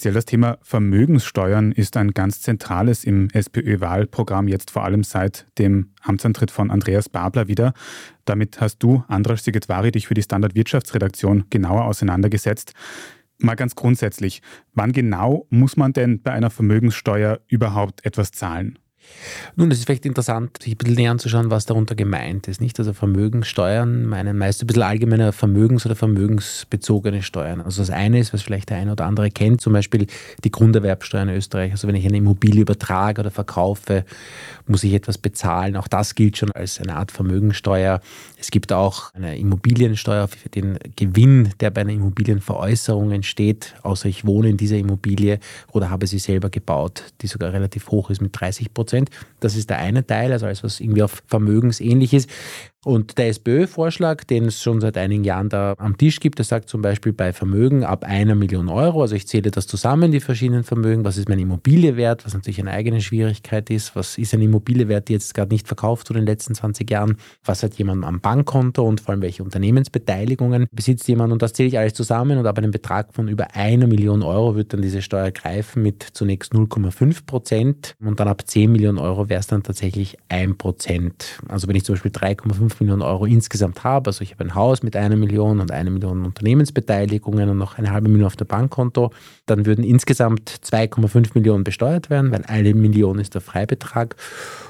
Speziell 0.00 0.14
das 0.14 0.24
Thema 0.24 0.56
Vermögenssteuern 0.62 1.72
ist 1.72 1.94
ein 1.98 2.12
ganz 2.12 2.40
zentrales 2.40 3.04
im 3.04 3.28
SPÖ-Wahlprogramm, 3.34 4.48
jetzt 4.48 4.70
vor 4.70 4.82
allem 4.82 5.04
seit 5.04 5.46
dem 5.58 5.90
Amtsantritt 6.00 6.50
von 6.50 6.70
Andreas 6.70 7.10
Babler 7.10 7.48
wieder. 7.48 7.74
Damit 8.24 8.62
hast 8.62 8.78
du, 8.78 9.04
Andras 9.08 9.44
Sigetvari, 9.44 9.92
dich 9.92 10.06
für 10.06 10.14
die 10.14 10.22
Standard-Wirtschaftsredaktion 10.22 11.44
genauer 11.50 11.84
auseinandergesetzt. 11.84 12.72
Mal 13.36 13.56
ganz 13.56 13.74
grundsätzlich, 13.74 14.40
wann 14.72 14.92
genau 14.92 15.46
muss 15.50 15.76
man 15.76 15.92
denn 15.92 16.22
bei 16.22 16.30
einer 16.30 16.48
Vermögenssteuer 16.48 17.40
überhaupt 17.48 18.02
etwas 18.06 18.32
zahlen? 18.32 18.78
Nun, 19.56 19.70
es 19.70 19.78
ist 19.78 19.86
vielleicht 19.86 20.06
interessant, 20.06 20.62
sich 20.62 20.74
ein 20.74 20.76
bisschen 20.76 20.94
näher 20.94 21.10
anzuschauen, 21.10 21.50
was 21.50 21.66
darunter 21.66 21.94
gemeint 21.94 22.48
ist. 22.48 22.60
Nicht? 22.60 22.78
Also 22.78 22.92
Vermögenssteuern 22.92 24.06
meinen 24.06 24.38
meist 24.38 24.62
ein 24.62 24.66
bisschen 24.66 24.82
allgemeine 24.82 25.32
Vermögens- 25.32 25.86
oder 25.86 25.96
vermögensbezogene 25.96 27.22
Steuern. 27.22 27.60
Also 27.60 27.82
das 27.82 27.90
eine 27.90 28.18
ist, 28.18 28.32
was 28.32 28.42
vielleicht 28.42 28.70
der 28.70 28.78
eine 28.78 28.92
oder 28.92 29.06
andere 29.06 29.30
kennt, 29.30 29.60
zum 29.60 29.72
Beispiel 29.72 30.06
die 30.44 30.50
Grunderwerbsteuer 30.50 31.22
in 31.22 31.30
Österreich. 31.30 31.72
Also 31.72 31.88
wenn 31.88 31.94
ich 31.94 32.06
eine 32.06 32.16
Immobilie 32.16 32.62
übertrage 32.62 33.20
oder 33.20 33.30
verkaufe, 33.30 34.04
muss 34.66 34.84
ich 34.84 34.94
etwas 34.94 35.18
bezahlen. 35.18 35.76
Auch 35.76 35.88
das 35.88 36.14
gilt 36.14 36.38
schon 36.38 36.52
als 36.52 36.80
eine 36.80 36.96
Art 36.96 37.10
Vermögensteuer. 37.10 38.00
Es 38.38 38.50
gibt 38.50 38.72
auch 38.72 39.12
eine 39.14 39.36
Immobiliensteuer 39.36 40.28
für 40.28 40.48
den 40.48 40.78
Gewinn, 40.96 41.50
der 41.60 41.70
bei 41.70 41.82
einer 41.82 41.92
Immobilienveräußerung 41.92 43.10
entsteht, 43.12 43.74
außer 43.82 44.08
ich 44.08 44.24
wohne 44.24 44.50
in 44.50 44.56
dieser 44.56 44.76
Immobilie 44.76 45.40
oder 45.72 45.90
habe 45.90 46.06
sie 46.06 46.18
selber 46.18 46.50
gebaut, 46.50 47.04
die 47.20 47.26
sogar 47.26 47.52
relativ 47.52 47.90
hoch 47.90 48.10
ist 48.10 48.22
mit 48.22 48.38
30 48.38 48.72
Prozent. 48.72 48.89
Das 49.40 49.56
ist 49.56 49.70
der 49.70 49.78
eine 49.78 50.06
Teil, 50.06 50.32
also 50.32 50.46
alles, 50.46 50.62
was 50.62 50.80
irgendwie 50.80 51.02
auf 51.02 51.22
Vermögensähnlich 51.26 52.12
ist. 52.14 52.30
Und 52.82 53.18
der 53.18 53.28
SPÖ-Vorschlag, 53.28 54.24
den 54.24 54.46
es 54.46 54.62
schon 54.62 54.80
seit 54.80 54.96
einigen 54.96 55.22
Jahren 55.22 55.50
da 55.50 55.74
am 55.76 55.98
Tisch 55.98 56.18
gibt, 56.18 56.38
der 56.38 56.46
sagt 56.46 56.70
zum 56.70 56.80
Beispiel 56.80 57.12
bei 57.12 57.34
Vermögen 57.34 57.84
ab 57.84 58.04
einer 58.04 58.34
Million 58.34 58.70
Euro, 58.70 59.02
also 59.02 59.14
ich 59.14 59.28
zähle 59.28 59.50
das 59.50 59.66
zusammen, 59.66 60.12
die 60.12 60.20
verschiedenen 60.20 60.64
Vermögen, 60.64 61.04
was 61.04 61.18
ist 61.18 61.28
meine 61.28 61.42
Immobilie 61.42 61.98
wert, 61.98 62.24
was 62.24 62.32
natürlich 62.32 62.58
eine 62.58 62.70
eigene 62.70 63.02
Schwierigkeit 63.02 63.68
ist, 63.68 63.94
was 63.96 64.16
ist 64.16 64.32
eine 64.32 64.44
Immobilie 64.44 64.88
wert, 64.88 65.08
die 65.08 65.12
jetzt 65.12 65.34
gerade 65.34 65.52
nicht 65.52 65.66
verkauft 65.66 66.08
wurde 66.08 66.20
in 66.20 66.24
den 66.24 66.32
letzten 66.32 66.54
20 66.54 66.90
Jahren, 66.90 67.18
was 67.44 67.62
hat 67.62 67.74
jemand 67.74 68.02
am 68.02 68.20
Bankkonto 68.20 68.82
und 68.82 69.02
vor 69.02 69.10
allem 69.10 69.20
welche 69.20 69.44
Unternehmensbeteiligungen 69.44 70.66
besitzt 70.72 71.06
jemand 71.06 71.34
und 71.34 71.42
das 71.42 71.52
zähle 71.52 71.68
ich 71.68 71.78
alles 71.78 71.92
zusammen 71.92 72.38
und 72.38 72.46
ab 72.46 72.56
einem 72.56 72.70
Betrag 72.70 73.12
von 73.12 73.28
über 73.28 73.54
einer 73.54 73.88
Million 73.88 74.22
Euro 74.22 74.56
wird 74.56 74.72
dann 74.72 74.80
diese 74.80 75.02
Steuer 75.02 75.32
greifen 75.32 75.82
mit 75.82 76.02
zunächst 76.14 76.54
0,5 76.54 77.26
Prozent 77.26 77.94
und 78.02 78.20
dann 78.20 78.28
ab 78.28 78.44
10 78.46 78.72
Millionen 78.72 78.96
Euro 78.96 79.28
wäre 79.28 79.40
es 79.40 79.48
dann 79.48 79.62
tatsächlich 79.62 80.16
1 80.30 80.56
Prozent. 80.56 81.40
Also 81.46 81.68
wenn 81.68 81.76
ich 81.76 81.84
zum 81.84 81.96
Beispiel 81.96 82.10
3,5 82.10 82.69
5 82.70 82.80
Millionen 82.80 83.02
Euro 83.02 83.26
insgesamt 83.26 83.84
habe, 83.84 84.08
also 84.08 84.22
ich 84.22 84.32
habe 84.32 84.44
ein 84.44 84.54
Haus 84.54 84.82
mit 84.82 84.96
einer 84.96 85.16
Million 85.16 85.60
und 85.60 85.70
eine 85.70 85.90
Million 85.90 86.24
Unternehmensbeteiligungen 86.24 87.48
und 87.48 87.58
noch 87.58 87.78
eine 87.78 87.90
halbe 87.90 88.08
Million 88.08 88.26
auf 88.26 88.36
dem 88.36 88.46
Bankkonto, 88.46 89.10
dann 89.46 89.66
würden 89.66 89.84
insgesamt 89.84 90.50
2,5 90.64 91.30
Millionen 91.34 91.64
besteuert 91.64 92.10
werden, 92.10 92.32
weil 92.32 92.44
eine 92.46 92.74
Million 92.74 93.18
ist 93.18 93.34
der 93.34 93.40
Freibetrag. 93.40 94.16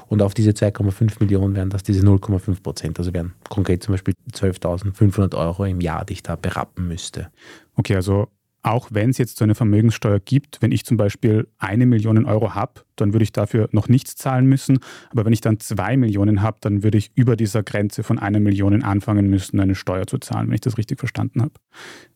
Und 0.07 0.21
auf 0.21 0.33
diese 0.33 0.51
2,5 0.51 1.21
Millionen 1.21 1.55
wären 1.55 1.69
das 1.69 1.83
diese 1.83 2.05
0,5 2.05 2.61
Prozent, 2.61 2.99
also 2.99 3.13
wären 3.13 3.33
konkret 3.47 3.81
zum 3.81 3.93
Beispiel 3.93 4.13
12.500 4.33 5.37
Euro 5.37 5.63
im 5.63 5.79
Jahr, 5.79 6.03
die 6.03 6.13
ich 6.13 6.23
da 6.23 6.35
berappen 6.35 6.89
müsste. 6.89 7.29
Okay, 7.77 7.95
also 7.95 8.27
auch 8.63 8.89
wenn 8.91 9.09
es 9.09 9.17
jetzt 9.17 9.37
so 9.37 9.43
eine 9.43 9.55
Vermögenssteuer 9.55 10.19
gibt, 10.19 10.61
wenn 10.61 10.71
ich 10.71 10.85
zum 10.85 10.97
Beispiel 10.97 11.47
eine 11.57 11.85
Million 11.85 12.25
Euro 12.25 12.53
habe, 12.53 12.81
dann 12.95 13.13
würde 13.13 13.23
ich 13.23 13.31
dafür 13.31 13.67
noch 13.71 13.87
nichts 13.87 14.15
zahlen 14.15 14.45
müssen. 14.45 14.79
Aber 15.09 15.25
wenn 15.25 15.33
ich 15.33 15.41
dann 15.41 15.59
zwei 15.59 15.97
Millionen 15.97 16.41
habe, 16.41 16.57
dann 16.61 16.83
würde 16.83 16.97
ich 16.97 17.11
über 17.15 17.35
dieser 17.35 17.63
Grenze 17.63 18.03
von 18.03 18.19
einer 18.19 18.39
Million 18.39 18.83
anfangen 18.83 19.29
müssen, 19.29 19.59
eine 19.59 19.75
Steuer 19.75 20.05
zu 20.05 20.19
zahlen, 20.19 20.47
wenn 20.47 20.55
ich 20.55 20.61
das 20.61 20.77
richtig 20.77 20.99
verstanden 20.99 21.41
habe. 21.41 21.53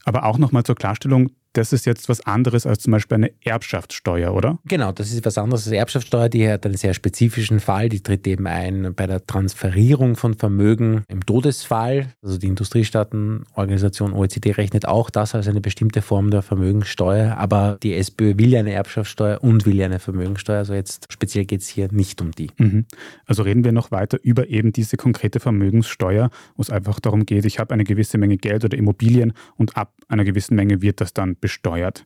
Aber 0.05 0.23
auch 0.25 0.37
nochmal 0.37 0.63
zur 0.63 0.75
Klarstellung, 0.75 1.31
das 1.55 1.71
ist 1.71 1.85
jetzt 1.85 2.09
was 2.09 2.21
anderes 2.25 2.65
als 2.65 2.79
zum 2.79 2.91
Beispiel 2.91 3.15
eine 3.15 3.31
Erbschaftssteuer, 3.41 4.33
oder? 4.33 4.59
Genau, 4.65 4.91
das 4.91 5.11
ist 5.11 5.25
was 5.25 5.37
anderes 5.37 5.65
als 5.65 5.73
Erbschaftssteuer. 5.73 6.29
Die 6.29 6.47
hat 6.49 6.65
einen 6.65 6.75
sehr 6.75 6.93
spezifischen 6.93 7.59
Fall. 7.59 7.89
Die 7.89 8.01
tritt 8.01 8.27
eben 8.27 8.45
ein 8.45 8.93
bei 8.93 9.07
der 9.07 9.25
Transferierung 9.25 10.15
von 10.15 10.33
Vermögen 10.33 11.03
im 11.07 11.25
Todesfall. 11.25 12.13
Also 12.21 12.37
die 12.37 12.47
Industriestaatenorganisation 12.47 14.13
OECD 14.13 14.51
rechnet 14.51 14.85
auch 14.85 15.09
das 15.09 15.33
als 15.33 15.47
eine 15.47 15.61
bestimmte 15.61 16.01
Form 16.01 16.29
der 16.29 16.41
Vermögenssteuer. 16.41 17.37
Aber 17.37 17.77
die 17.81 17.93
SPÖ 17.93 18.37
will 18.37 18.49
ja 18.49 18.59
eine 18.59 18.73
Erbschaftssteuer 18.73 19.41
und 19.41 19.65
will 19.65 19.75
ja 19.75 19.85
eine 19.85 19.99
Vermögenssteuer. 19.99 20.57
Also 20.57 20.73
jetzt 20.73 21.07
speziell 21.09 21.45
geht 21.45 21.61
es 21.61 21.69
hier 21.69 21.89
nicht 21.91 22.21
um 22.21 22.31
die. 22.31 22.51
Mhm. 22.57 22.85
Also 23.25 23.43
reden 23.43 23.63
wir 23.63 23.71
noch 23.71 23.91
weiter 23.91 24.19
über 24.21 24.49
eben 24.49 24.73
diese 24.73 24.97
konkrete 24.97 25.39
Vermögenssteuer, 25.39 26.29
wo 26.57 26.61
es 26.61 26.69
einfach 26.69 26.99
darum 26.99 27.25
geht, 27.25 27.45
ich 27.45 27.59
habe 27.59 27.73
eine 27.73 27.85
gewisse 27.85 28.17
Menge 28.17 28.37
Geld 28.37 28.65
oder 28.65 28.77
Immobilien 28.77 29.33
und 29.55 29.77
ab 29.77 29.93
einer 30.07 30.23
gewissen 30.23 30.55
Menge 30.55 30.81
wird 30.81 31.01
das 31.01 31.13
dann 31.13 31.37
besteuert. 31.39 32.05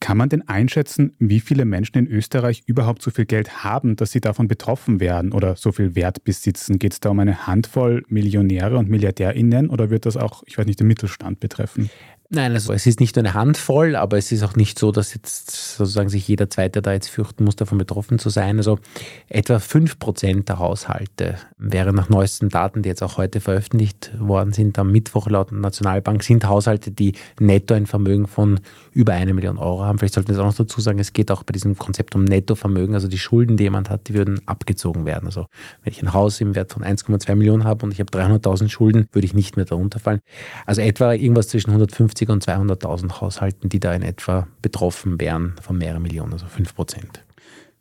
Kann 0.00 0.16
man 0.16 0.28
denn 0.28 0.46
einschätzen, 0.48 1.14
wie 1.18 1.40
viele 1.40 1.64
Menschen 1.64 1.96
in 1.98 2.06
Österreich 2.06 2.62
überhaupt 2.66 3.02
so 3.02 3.10
viel 3.10 3.24
Geld 3.24 3.64
haben, 3.64 3.96
dass 3.96 4.10
sie 4.10 4.20
davon 4.20 4.48
betroffen 4.48 5.00
werden 5.00 5.32
oder 5.32 5.56
so 5.56 5.72
viel 5.72 5.94
Wert 5.94 6.24
besitzen? 6.24 6.78
Geht 6.78 6.92
es 6.94 7.00
da 7.00 7.10
um 7.10 7.18
eine 7.20 7.46
Handvoll 7.46 8.02
Millionäre 8.08 8.76
und 8.76 8.88
MilliardärInnen 8.88 9.70
oder 9.70 9.90
wird 9.90 10.06
das 10.06 10.16
auch, 10.16 10.42
ich 10.46 10.58
weiß 10.58 10.66
nicht, 10.66 10.80
den 10.80 10.88
Mittelstand 10.88 11.40
betreffen? 11.40 11.90
Nein, 12.28 12.54
also 12.54 12.72
es 12.72 12.86
ist 12.86 12.98
nicht 12.98 13.14
nur 13.14 13.24
eine 13.24 13.34
Handvoll, 13.34 13.94
aber 13.94 14.18
es 14.18 14.32
ist 14.32 14.42
auch 14.42 14.56
nicht 14.56 14.80
so, 14.80 14.90
dass 14.90 15.14
jetzt 15.14 15.76
sozusagen 15.76 16.08
sich 16.08 16.26
jeder 16.26 16.50
Zweite 16.50 16.82
da 16.82 16.92
jetzt 16.92 17.08
fürchten 17.08 17.44
muss, 17.44 17.54
davon 17.54 17.78
betroffen 17.78 18.18
zu 18.18 18.30
sein. 18.30 18.56
Also 18.56 18.80
etwa 19.28 19.58
5% 19.58 20.44
der 20.44 20.58
Haushalte 20.58 21.36
wären 21.56 21.94
nach 21.94 22.08
neuesten 22.08 22.48
Daten, 22.48 22.82
die 22.82 22.88
jetzt 22.88 23.04
auch 23.04 23.16
heute 23.16 23.40
veröffentlicht 23.40 24.10
worden 24.18 24.52
sind, 24.52 24.76
am 24.76 24.90
Mittwoch 24.90 25.28
laut 25.28 25.52
Nationalbank, 25.52 26.24
sind 26.24 26.48
Haushalte, 26.48 26.90
die 26.90 27.14
netto 27.38 27.74
ein 27.74 27.86
Vermögen 27.86 28.26
von 28.26 28.58
über 28.90 29.12
eine 29.12 29.32
Million 29.32 29.56
Euro 29.56 29.84
haben. 29.84 30.00
Vielleicht 30.00 30.14
sollten 30.14 30.28
wir 30.28 30.34
es 30.34 30.40
auch 30.40 30.46
noch 30.46 30.56
dazu 30.56 30.80
sagen, 30.80 30.98
es 30.98 31.12
geht 31.12 31.30
auch 31.30 31.44
bei 31.44 31.52
diesem 31.52 31.78
Konzept 31.78 32.16
um 32.16 32.24
Nettovermögen, 32.24 32.96
also 32.96 33.06
die 33.06 33.18
Schulden, 33.18 33.56
die 33.56 33.64
jemand 33.64 33.88
hat, 33.88 34.08
die 34.08 34.14
würden 34.14 34.40
abgezogen 34.46 35.06
werden. 35.06 35.26
Also 35.26 35.46
wenn 35.84 35.92
ich 35.92 36.02
ein 36.02 36.12
Haus 36.12 36.40
im 36.40 36.56
Wert 36.56 36.72
von 36.72 36.82
1,2 36.82 37.36
Millionen 37.36 37.62
habe 37.62 37.84
und 37.84 37.92
ich 37.92 38.00
habe 38.00 38.10
300.000 38.10 38.68
Schulden, 38.68 39.06
würde 39.12 39.26
ich 39.26 39.34
nicht 39.34 39.56
mehr 39.56 39.64
darunter 39.64 40.00
fallen. 40.00 40.20
Also 40.64 40.80
etwa 40.80 41.12
irgendwas 41.12 41.48
zwischen 41.48 41.70
150 41.70 42.15
150 42.16 42.28
und 42.30 42.44
200.000 42.44 43.20
Haushalten, 43.20 43.68
die 43.68 43.80
da 43.80 43.94
in 43.94 44.02
etwa 44.02 44.48
betroffen 44.62 45.20
wären 45.20 45.54
von 45.60 45.76
mehreren 45.76 46.02
Millionen, 46.02 46.32
also 46.32 46.46
5 46.46 46.74
Prozent. 46.74 47.22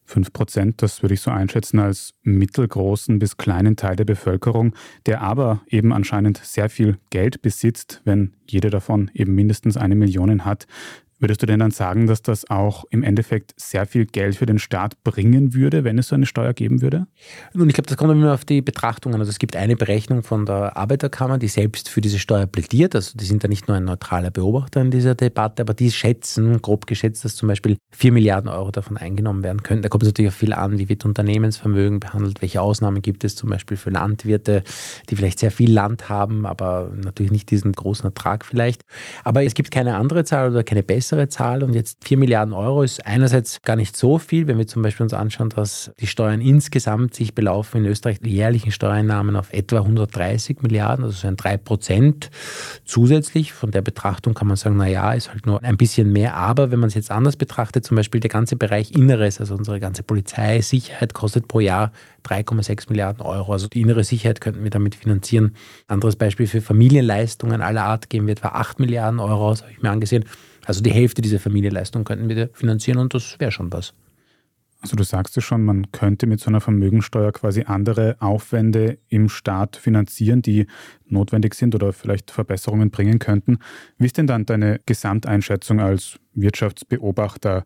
5 0.07 0.33
Prozent, 0.33 0.81
das 0.83 1.01
würde 1.01 1.15
ich 1.15 1.21
so 1.21 1.31
einschätzen 1.31 1.79
als 1.79 2.13
mittelgroßen 2.21 3.17
bis 3.17 3.37
kleinen 3.37 3.75
Teil 3.75 3.95
der 3.95 4.05
Bevölkerung, 4.05 4.75
der 5.07 5.21
aber 5.21 5.61
eben 5.67 5.91
anscheinend 5.93 6.37
sehr 6.37 6.69
viel 6.69 6.99
Geld 7.09 7.41
besitzt, 7.41 8.01
wenn 8.05 8.33
jeder 8.47 8.69
davon 8.69 9.09
eben 9.15 9.33
mindestens 9.33 9.77
eine 9.77 9.95
Million 9.95 10.45
hat. 10.45 10.67
Würdest 11.17 11.41
du 11.41 11.45
denn 11.45 11.59
dann 11.59 11.71
sagen, 11.71 12.07
dass 12.07 12.21
das 12.21 12.49
auch 12.49 12.83
im 12.89 13.01
Endeffekt 13.01 13.53
sehr 13.55 13.85
viel 13.85 14.05
Geld 14.05 14.35
für 14.35 14.45
den 14.45 14.59
Staat 14.59 15.01
bringen 15.05 15.53
würde, 15.53 15.85
wenn 15.85 15.97
es 15.97 16.09
so 16.09 16.15
eine 16.15 16.25
Steuer 16.25 16.53
geben 16.53 16.81
würde? 16.81 17.07
Nun, 17.53 17.69
ich 17.69 17.73
glaube, 17.73 17.87
das 17.87 17.95
kommt 17.95 18.11
immer 18.11 18.33
auf 18.33 18.43
die 18.43 18.61
Betrachtungen. 18.61 19.17
Also 19.19 19.29
es 19.29 19.39
gibt 19.39 19.55
eine 19.55 19.77
Berechnung 19.77 20.23
von 20.23 20.45
der 20.45 20.75
Arbeiterkammer, 20.75 21.37
die 21.37 21.47
selbst 21.47 21.87
für 21.87 22.01
diese 22.01 22.19
Steuer 22.19 22.47
plädiert. 22.47 22.95
Also 22.95 23.17
die 23.17 23.23
sind 23.23 23.45
da 23.45 23.47
nicht 23.47 23.69
nur 23.69 23.77
ein 23.77 23.85
neutraler 23.85 24.29
Beobachter 24.29 24.81
in 24.81 24.91
dieser 24.91 25.15
Debatte, 25.15 25.61
aber 25.61 25.73
die 25.73 25.89
schätzen, 25.89 26.61
grob 26.61 26.85
geschätzt, 26.85 27.23
dass 27.23 27.37
zum 27.37 27.47
Beispiel 27.47 27.77
4 27.91 28.11
Milliarden 28.11 28.49
Euro 28.49 28.71
davon 28.71 28.97
eingenommen 28.97 29.41
werden 29.41 29.63
könnten. 29.63 29.83
Da 29.83 29.89
kommt 29.89 30.03
es 30.03 30.09
natürlich 30.09 30.31
auch 30.31 30.37
viel 30.37 30.51
an, 30.51 30.77
wie 30.79 30.89
wird 30.89 31.05
Unternehmensvermögen 31.05 32.01
behandelt, 32.01 32.41
welche 32.41 32.61
Ausnahmen 32.61 33.01
gibt 33.01 33.23
es 33.23 33.37
zum 33.37 33.49
Beispiel 33.49 33.77
für 33.77 33.89
Landwirte, 33.89 34.63
die 35.09 35.15
vielleicht 35.15 35.39
sehr 35.39 35.51
viel 35.51 35.71
Land 35.71 36.09
haben, 36.09 36.45
aber 36.45 36.91
natürlich 36.93 37.31
nicht 37.31 37.49
diesen 37.51 37.71
großen 37.71 38.05
Ertrag 38.05 38.43
vielleicht. 38.43 38.81
Aber 39.23 39.43
es 39.45 39.53
gibt 39.53 39.71
keine 39.71 39.95
andere 39.95 40.25
Zahl 40.25 40.51
oder 40.51 40.63
keine 40.65 40.83
bessere 40.83 41.04
bessere 41.05 41.29
Zahl. 41.29 41.61
Und 41.61 41.73
jetzt 41.73 42.03
4 42.03 42.17
Milliarden 42.17 42.53
Euro 42.53 42.81
ist 42.81 43.05
einerseits 43.05 43.61
gar 43.61 43.75
nicht 43.75 43.95
so 43.95 44.17
viel, 44.17 44.47
wenn 44.47 44.57
wir 44.57 44.65
zum 44.65 44.81
Beispiel 44.81 45.03
uns 45.03 45.13
anschauen, 45.13 45.49
dass 45.49 45.91
die 45.99 46.07
Steuern 46.07 46.41
insgesamt 46.41 47.13
sich 47.13 47.35
belaufen 47.35 47.85
in 47.85 47.91
Österreich, 47.91 48.19
die 48.19 48.33
jährlichen 48.33 48.71
Steuereinnahmen 48.71 49.35
auf 49.35 49.53
etwa 49.53 49.77
130 49.77 50.63
Milliarden, 50.63 51.05
also 51.05 51.15
so 51.15 51.27
ein 51.27 51.35
3 51.35 51.57
Prozent. 51.57 52.31
Zusätzlich 52.85 53.53
von 53.53 53.69
der 53.69 53.83
Betrachtung 53.83 54.33
kann 54.33 54.47
man 54.47 54.57
sagen, 54.57 54.77
naja, 54.77 55.13
ist 55.13 55.31
halt 55.31 55.45
nur 55.45 55.63
ein 55.63 55.77
bisschen 55.77 56.11
mehr. 56.11 56.35
Aber 56.35 56.71
wenn 56.71 56.79
man 56.79 56.87
es 56.87 56.95
jetzt 56.95 57.11
anders 57.11 57.35
betrachtet, 57.35 57.85
zum 57.85 57.97
Beispiel 57.97 58.19
der 58.19 58.31
ganze 58.31 58.55
Bereich 58.55 58.91
Inneres, 58.91 59.39
also 59.39 59.53
unsere 59.53 59.79
ganze 59.79 60.01
Polizei, 60.01 60.61
Sicherheit 60.61 61.13
kostet 61.13 61.47
pro 61.47 61.59
Jahr 61.59 61.91
3,6 62.25 62.89
Milliarden 62.89 63.21
Euro. 63.21 63.53
Also 63.53 63.67
die 63.67 63.81
innere 63.81 64.03
Sicherheit 64.03 64.41
könnten 64.41 64.63
wir 64.63 64.71
damit 64.71 64.95
finanzieren. 64.95 65.55
Anderes 65.87 66.15
Beispiel 66.15 66.47
für 66.47 66.61
Familienleistungen 66.61 67.61
aller 67.61 67.83
Art 67.83 68.09
geben 68.09 68.25
wir 68.25 68.31
etwa 68.31 68.47
8 68.49 68.79
Milliarden 68.79 69.19
Euro 69.19 69.49
aus, 69.49 69.61
habe 69.61 69.71
ich 69.71 69.83
mir 69.83 69.91
angesehen. 69.91 70.25
Also 70.65 70.81
die 70.81 70.91
Hälfte 70.91 71.21
dieser 71.21 71.39
Familienleistung 71.39 72.03
könnten 72.03 72.27
wir 72.27 72.49
finanzieren 72.53 72.97
und 72.97 73.13
das 73.13 73.39
wäre 73.39 73.51
schon 73.51 73.71
was. 73.71 73.93
Also 74.81 74.95
du 74.95 75.03
sagst 75.03 75.35
es 75.37 75.43
schon, 75.43 75.63
man 75.63 75.91
könnte 75.91 76.27
mit 76.27 76.39
so 76.39 76.49
einer 76.49 76.61
Vermögensteuer 76.61 77.31
quasi 77.31 77.63
andere 77.63 78.17
Aufwände 78.19 78.99
im 79.07 79.29
Staat 79.29 79.77
finanzieren, 79.77 80.43
die 80.43 80.67
notwendig 81.07 81.55
sind 81.55 81.73
oder 81.73 81.91
vielleicht 81.91 82.29
Verbesserungen 82.29 82.91
bringen 82.91 83.17
könnten. 83.17 83.57
Wie 83.97 84.05
ist 84.05 84.17
denn 84.17 84.27
dann 84.27 84.45
deine 84.45 84.79
Gesamteinschätzung 84.85 85.79
als 85.79 86.19
Wirtschaftsbeobachter? 86.33 87.65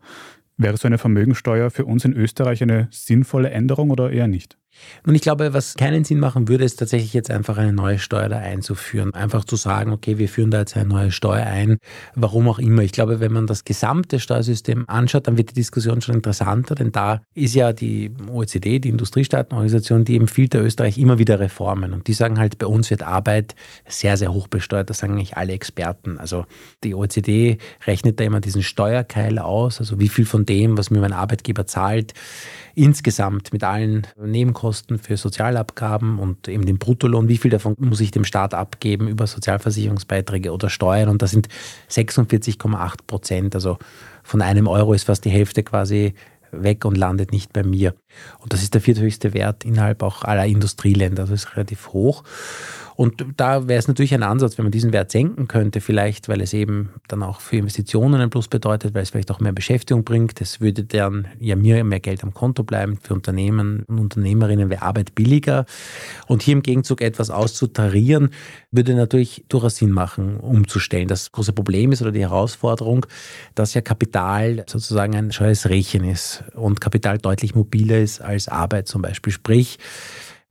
Wäre 0.55 0.77
so 0.77 0.87
eine 0.87 0.97
Vermögensteuer 0.97 1.71
für 1.71 1.85
uns 1.85 2.05
in 2.05 2.13
Österreich 2.13 2.61
eine 2.61 2.87
sinnvolle 2.91 3.49
Änderung 3.49 3.89
oder 3.89 4.11
eher 4.11 4.27
nicht? 4.27 4.57
Und 5.05 5.15
ich 5.15 5.21
glaube, 5.21 5.53
was 5.53 5.75
keinen 5.75 6.03
Sinn 6.03 6.19
machen 6.19 6.47
würde, 6.47 6.63
ist 6.63 6.77
tatsächlich 6.77 7.13
jetzt 7.13 7.31
einfach 7.31 7.57
eine 7.57 7.73
neue 7.73 7.99
Steuer 7.99 8.29
da 8.29 8.37
einzuführen. 8.37 9.13
Einfach 9.13 9.43
zu 9.45 9.55
sagen, 9.55 9.91
okay, 9.91 10.17
wir 10.17 10.29
führen 10.29 10.51
da 10.51 10.59
jetzt 10.59 10.75
eine 10.75 10.87
neue 10.87 11.11
Steuer 11.11 11.45
ein, 11.45 11.77
warum 12.15 12.47
auch 12.47 12.59
immer. 12.59 12.81
Ich 12.83 12.91
glaube, 12.91 13.19
wenn 13.19 13.31
man 13.31 13.47
das 13.47 13.65
gesamte 13.65 14.19
Steuersystem 14.19 14.85
anschaut, 14.87 15.27
dann 15.27 15.37
wird 15.37 15.51
die 15.51 15.55
Diskussion 15.55 16.01
schon 16.01 16.15
interessanter, 16.15 16.75
denn 16.75 16.91
da 16.91 17.21
ist 17.33 17.55
ja 17.55 17.73
die 17.73 18.11
OECD, 18.29 18.79
die 18.79 18.89
Industriestaatenorganisation, 18.89 20.05
die 20.05 20.15
empfiehlt 20.15 20.53
der 20.53 20.63
Österreich 20.63 20.97
immer 20.97 21.19
wieder 21.19 21.39
Reformen. 21.39 21.93
Und 21.93 22.07
die 22.07 22.13
sagen 22.13 22.39
halt, 22.39 22.57
bei 22.57 22.67
uns 22.67 22.89
wird 22.89 23.03
Arbeit 23.03 23.55
sehr, 23.87 24.17
sehr 24.17 24.33
hoch 24.33 24.47
besteuert. 24.47 24.89
Das 24.89 24.99
sagen 24.99 25.13
eigentlich 25.13 25.37
alle 25.37 25.53
Experten. 25.53 26.17
Also 26.17 26.45
die 26.83 26.95
OECD 26.95 27.57
rechnet 27.85 28.19
da 28.19 28.23
immer 28.23 28.41
diesen 28.41 28.63
Steuerkeil 28.63 29.39
aus, 29.39 29.79
also 29.79 29.99
wie 29.99 30.09
viel 30.09 30.25
von 30.25 30.45
dem, 30.45 30.77
was 30.77 30.89
mir 30.89 30.99
mein 30.99 31.13
Arbeitgeber 31.13 31.65
zahlt, 31.65 32.13
insgesamt 32.75 33.51
mit 33.51 33.63
allen 33.63 34.07
Nebenkosten 34.17 34.68
für 34.71 35.17
Sozialabgaben 35.17 36.19
und 36.19 36.47
eben 36.47 36.65
dem 36.65 36.77
Bruttolohn, 36.77 37.27
wie 37.27 37.37
viel 37.37 37.51
davon 37.51 37.75
muss 37.77 38.01
ich 38.01 38.11
dem 38.11 38.23
Staat 38.23 38.53
abgeben 38.53 39.07
über 39.07 39.27
Sozialversicherungsbeiträge 39.27 40.51
oder 40.51 40.69
Steuern 40.69 41.09
und 41.09 41.21
das 41.21 41.31
sind 41.31 41.47
46,8 41.89 42.95
Prozent. 43.07 43.55
Also 43.55 43.77
von 44.23 44.41
einem 44.41 44.67
Euro 44.67 44.93
ist 44.93 45.05
fast 45.05 45.25
die 45.25 45.29
Hälfte 45.29 45.63
quasi 45.63 46.13
weg 46.51 46.85
und 46.85 46.97
landet 46.97 47.31
nicht 47.31 47.53
bei 47.53 47.63
mir. 47.63 47.93
Und 48.39 48.53
das 48.53 48.63
ist 48.63 48.73
der 48.73 48.81
vierthöchste 48.81 49.33
Wert 49.33 49.65
innerhalb 49.65 50.03
auch 50.03 50.23
aller 50.23 50.45
Industrieländer. 50.45 51.23
Das 51.23 51.31
ist 51.31 51.55
relativ 51.55 51.89
hoch. 51.89 52.23
Und 52.99 53.25
da 53.37 53.69
wäre 53.69 53.79
es 53.79 53.87
natürlich 53.87 54.13
ein 54.13 54.23
Ansatz, 54.23 54.57
wenn 54.57 54.65
man 54.65 54.73
diesen 54.73 54.91
Wert 54.91 55.09
senken 55.09 55.47
könnte, 55.47 55.79
vielleicht, 55.79 56.27
weil 56.27 56.41
es 56.41 56.51
eben 56.51 56.89
dann 57.07 57.23
auch 57.23 57.39
für 57.39 57.55
Investitionen 57.55 58.19
ein 58.19 58.29
Plus 58.29 58.49
bedeutet, 58.49 58.93
weil 58.93 59.03
es 59.03 59.11
vielleicht 59.11 59.31
auch 59.31 59.39
mehr 59.39 59.53
Beschäftigung 59.53 60.03
bringt. 60.03 60.41
Es 60.41 60.59
würde 60.59 60.83
dann 60.83 61.25
ja 61.39 61.55
mir 61.55 61.81
mehr 61.85 62.01
Geld 62.01 62.25
am 62.25 62.33
Konto 62.33 62.63
bleiben. 62.63 62.97
Für 63.01 63.13
Unternehmen 63.13 63.83
und 63.87 63.99
Unternehmerinnen 63.99 64.69
wäre 64.69 64.81
Arbeit 64.81 65.15
billiger. 65.15 65.65
Und 66.27 66.41
hier 66.41 66.51
im 66.51 66.61
Gegenzug 66.61 66.99
etwas 66.99 67.29
auszutarieren, 67.29 68.31
würde 68.69 68.93
natürlich 68.95 69.45
durchaus 69.47 69.77
Sinn 69.77 69.91
machen, 69.91 70.35
umzustellen. 70.35 71.07
Das 71.07 71.31
große 71.31 71.53
Problem 71.53 71.93
ist 71.93 72.01
oder 72.01 72.11
die 72.11 72.19
Herausforderung, 72.19 73.05
dass 73.55 73.73
ja 73.75 73.79
Kapital 73.79 74.65
sozusagen 74.67 75.15
ein 75.15 75.31
scheues 75.31 75.69
Rächen 75.69 76.03
ist 76.03 76.43
und 76.53 76.81
Kapital 76.81 77.17
deutlich 77.17 77.55
mobiler 77.55 77.99
ist 77.99 78.19
als 78.19 78.49
Arbeit 78.49 78.89
zum 78.89 79.01
Beispiel. 79.01 79.31
Sprich, 79.31 79.77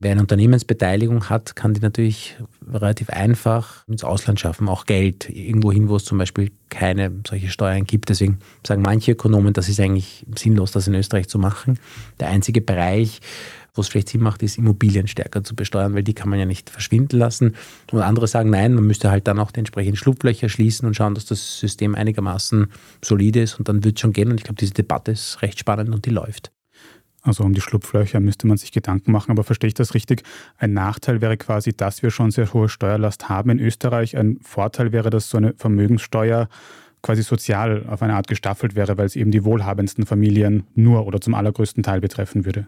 Wer 0.00 0.12
eine 0.12 0.21
Unternehmensbeteiligung 0.21 1.28
hat, 1.28 1.57
kann 1.57 1.75
die 1.75 1.81
natürlich 1.81 2.37
relativ 2.64 3.11
einfach 3.11 3.83
ins 3.88 4.05
Ausland 4.05 4.38
schaffen, 4.38 4.69
auch 4.69 4.87
Geld, 4.87 5.28
irgendwo 5.28 5.73
hin, 5.73 5.88
wo 5.88 5.97
es 5.97 6.05
zum 6.05 6.19
Beispiel 6.19 6.52
keine 6.69 7.11
solche 7.26 7.49
Steuern 7.49 7.83
gibt. 7.83 8.09
Deswegen 8.09 8.38
sagen 8.64 8.83
manche 8.83 9.12
Ökonomen, 9.12 9.55
das 9.55 9.69
ist 9.69 9.81
eigentlich 9.81 10.25
sinnlos, 10.37 10.71
das 10.71 10.87
in 10.87 10.95
Österreich 10.95 11.28
zu 11.28 11.40
machen. 11.40 11.81
Der 12.21 12.28
einzige 12.28 12.61
Bereich, 12.61 13.19
wo 13.75 13.81
es 13.81 13.88
vielleicht 13.88 14.11
Sinn 14.11 14.23
macht, 14.23 14.45
ist 14.45 14.57
Immobilien 14.57 15.09
stärker 15.09 15.43
zu 15.43 15.57
besteuern, 15.57 15.95
weil 15.95 16.05
die 16.05 16.14
kann 16.14 16.28
man 16.28 16.38
ja 16.38 16.47
nicht 16.47 16.71
verschwinden 16.71 17.19
lassen. 17.19 17.57
Und 17.90 18.00
andere 18.00 18.28
sagen, 18.28 18.50
nein, 18.50 18.75
man 18.75 18.87
müsste 18.87 19.11
halt 19.11 19.26
dann 19.26 19.40
auch 19.40 19.50
die 19.50 19.59
entsprechenden 19.59 19.97
Schlupflöcher 19.97 20.49
schließen 20.49 20.87
und 20.87 20.95
schauen, 20.95 21.17
dass 21.17 21.26
das 21.26 21.59
System 21.59 21.97
einigermaßen 21.97 22.69
solide 23.05 23.43
ist 23.43 23.59
und 23.59 23.69
dann 23.69 23.83
wird 23.83 23.97
es 23.97 24.00
schon 24.00 24.12
gehen. 24.12 24.31
Und 24.31 24.38
ich 24.38 24.45
glaube, 24.45 24.61
diese 24.61 24.75
Debatte 24.75 25.11
ist 25.11 25.43
recht 25.43 25.59
spannend 25.59 25.93
und 25.93 26.07
die 26.07 26.11
läuft. 26.11 26.52
Also 27.28 27.44
um 27.44 27.52
die 27.52 27.61
Schlupflöcher 27.61 28.20
müsste 28.20 28.47
man 28.47 28.56
sich 28.56 28.73
Gedanken 28.73 29.12
machen, 29.12 29.30
aber 29.30 29.44
verstehe 29.44 29.68
ich 29.68 29.75
das 29.75 29.92
richtig? 29.92 30.23
Ein 30.56 30.73
Nachteil 30.73 31.20
wäre 31.20 31.37
quasi, 31.37 31.75
dass 31.75 32.02
wir 32.02 32.11
schon 32.11 32.30
sehr 32.30 32.52
hohe 32.54 32.70
Steuerlast 32.70 33.28
haben 33.28 33.50
in 33.50 33.61
Österreich. 33.61 34.16
Ein 34.16 34.38
Vorteil 34.42 34.92
wäre, 34.92 35.11
dass 35.11 35.28
so 35.28 35.37
eine 35.37 35.52
Vermögenssteuer 35.54 36.49
quasi 37.02 37.23
sozial 37.23 37.85
auf 37.87 38.02
eine 38.02 38.14
Art 38.14 38.28
gestaffelt 38.28 38.75
wäre, 38.75 38.97
weil 38.97 39.06
es 39.06 39.14
eben 39.14 39.30
die 39.30 39.44
wohlhabendsten 39.44 40.06
Familien 40.06 40.64
nur 40.75 41.06
oder 41.06 41.20
zum 41.20 41.35
allergrößten 41.35 41.82
Teil 41.82 42.00
betreffen 42.00 42.47
würde? 42.47 42.66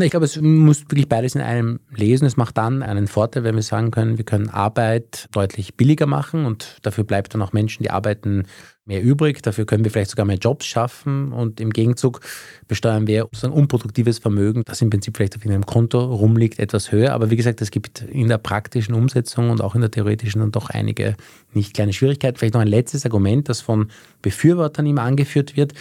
Ich 0.00 0.10
glaube, 0.10 0.26
es 0.26 0.40
muss 0.40 0.82
wirklich 0.82 1.08
beides 1.08 1.34
in 1.34 1.40
einem 1.40 1.80
lesen. 1.90 2.24
Es 2.24 2.36
macht 2.36 2.56
dann 2.56 2.84
einen 2.84 3.08
Vorteil, 3.08 3.44
wenn 3.44 3.56
wir 3.56 3.62
sagen 3.62 3.90
können, 3.90 4.16
wir 4.16 4.24
können 4.24 4.48
Arbeit 4.48 5.28
deutlich 5.32 5.74
billiger 5.74 6.06
machen 6.06 6.46
und 6.46 6.78
dafür 6.82 7.04
bleibt 7.04 7.34
dann 7.34 7.42
auch 7.42 7.52
Menschen, 7.52 7.82
die 7.82 7.90
arbeiten, 7.90 8.44
mehr 8.88 9.02
übrig. 9.02 9.42
Dafür 9.42 9.66
können 9.66 9.84
wir 9.84 9.90
vielleicht 9.90 10.10
sogar 10.10 10.26
mehr 10.26 10.38
Jobs 10.38 10.66
schaffen 10.66 11.32
und 11.32 11.60
im 11.60 11.70
Gegenzug 11.70 12.20
besteuern 12.66 13.06
wir 13.06 13.22
sozusagen 13.22 13.52
unproduktives 13.52 14.18
Vermögen, 14.18 14.62
das 14.64 14.82
im 14.82 14.90
Prinzip 14.90 15.16
vielleicht 15.16 15.36
auf 15.36 15.44
einem 15.44 15.64
Konto 15.64 16.00
rumliegt, 16.00 16.58
etwas 16.58 16.90
höher. 16.90 17.12
Aber 17.12 17.30
wie 17.30 17.36
gesagt, 17.36 17.60
es 17.60 17.70
gibt 17.70 18.02
in 18.02 18.28
der 18.28 18.38
praktischen 18.38 18.94
Umsetzung 18.94 19.50
und 19.50 19.62
auch 19.62 19.74
in 19.74 19.82
der 19.82 19.90
theoretischen 19.90 20.40
dann 20.40 20.50
doch 20.50 20.70
einige 20.70 21.14
nicht 21.52 21.74
kleine 21.74 21.92
Schwierigkeiten. 21.92 22.36
Vielleicht 22.36 22.54
noch 22.54 22.60
ein 22.60 22.68
letztes 22.68 23.04
Argument, 23.04 23.48
das 23.48 23.60
von 23.60 23.90
Befürwortern 24.22 24.86
immer 24.86 25.02
angeführt 25.02 25.56
wird. 25.56 25.74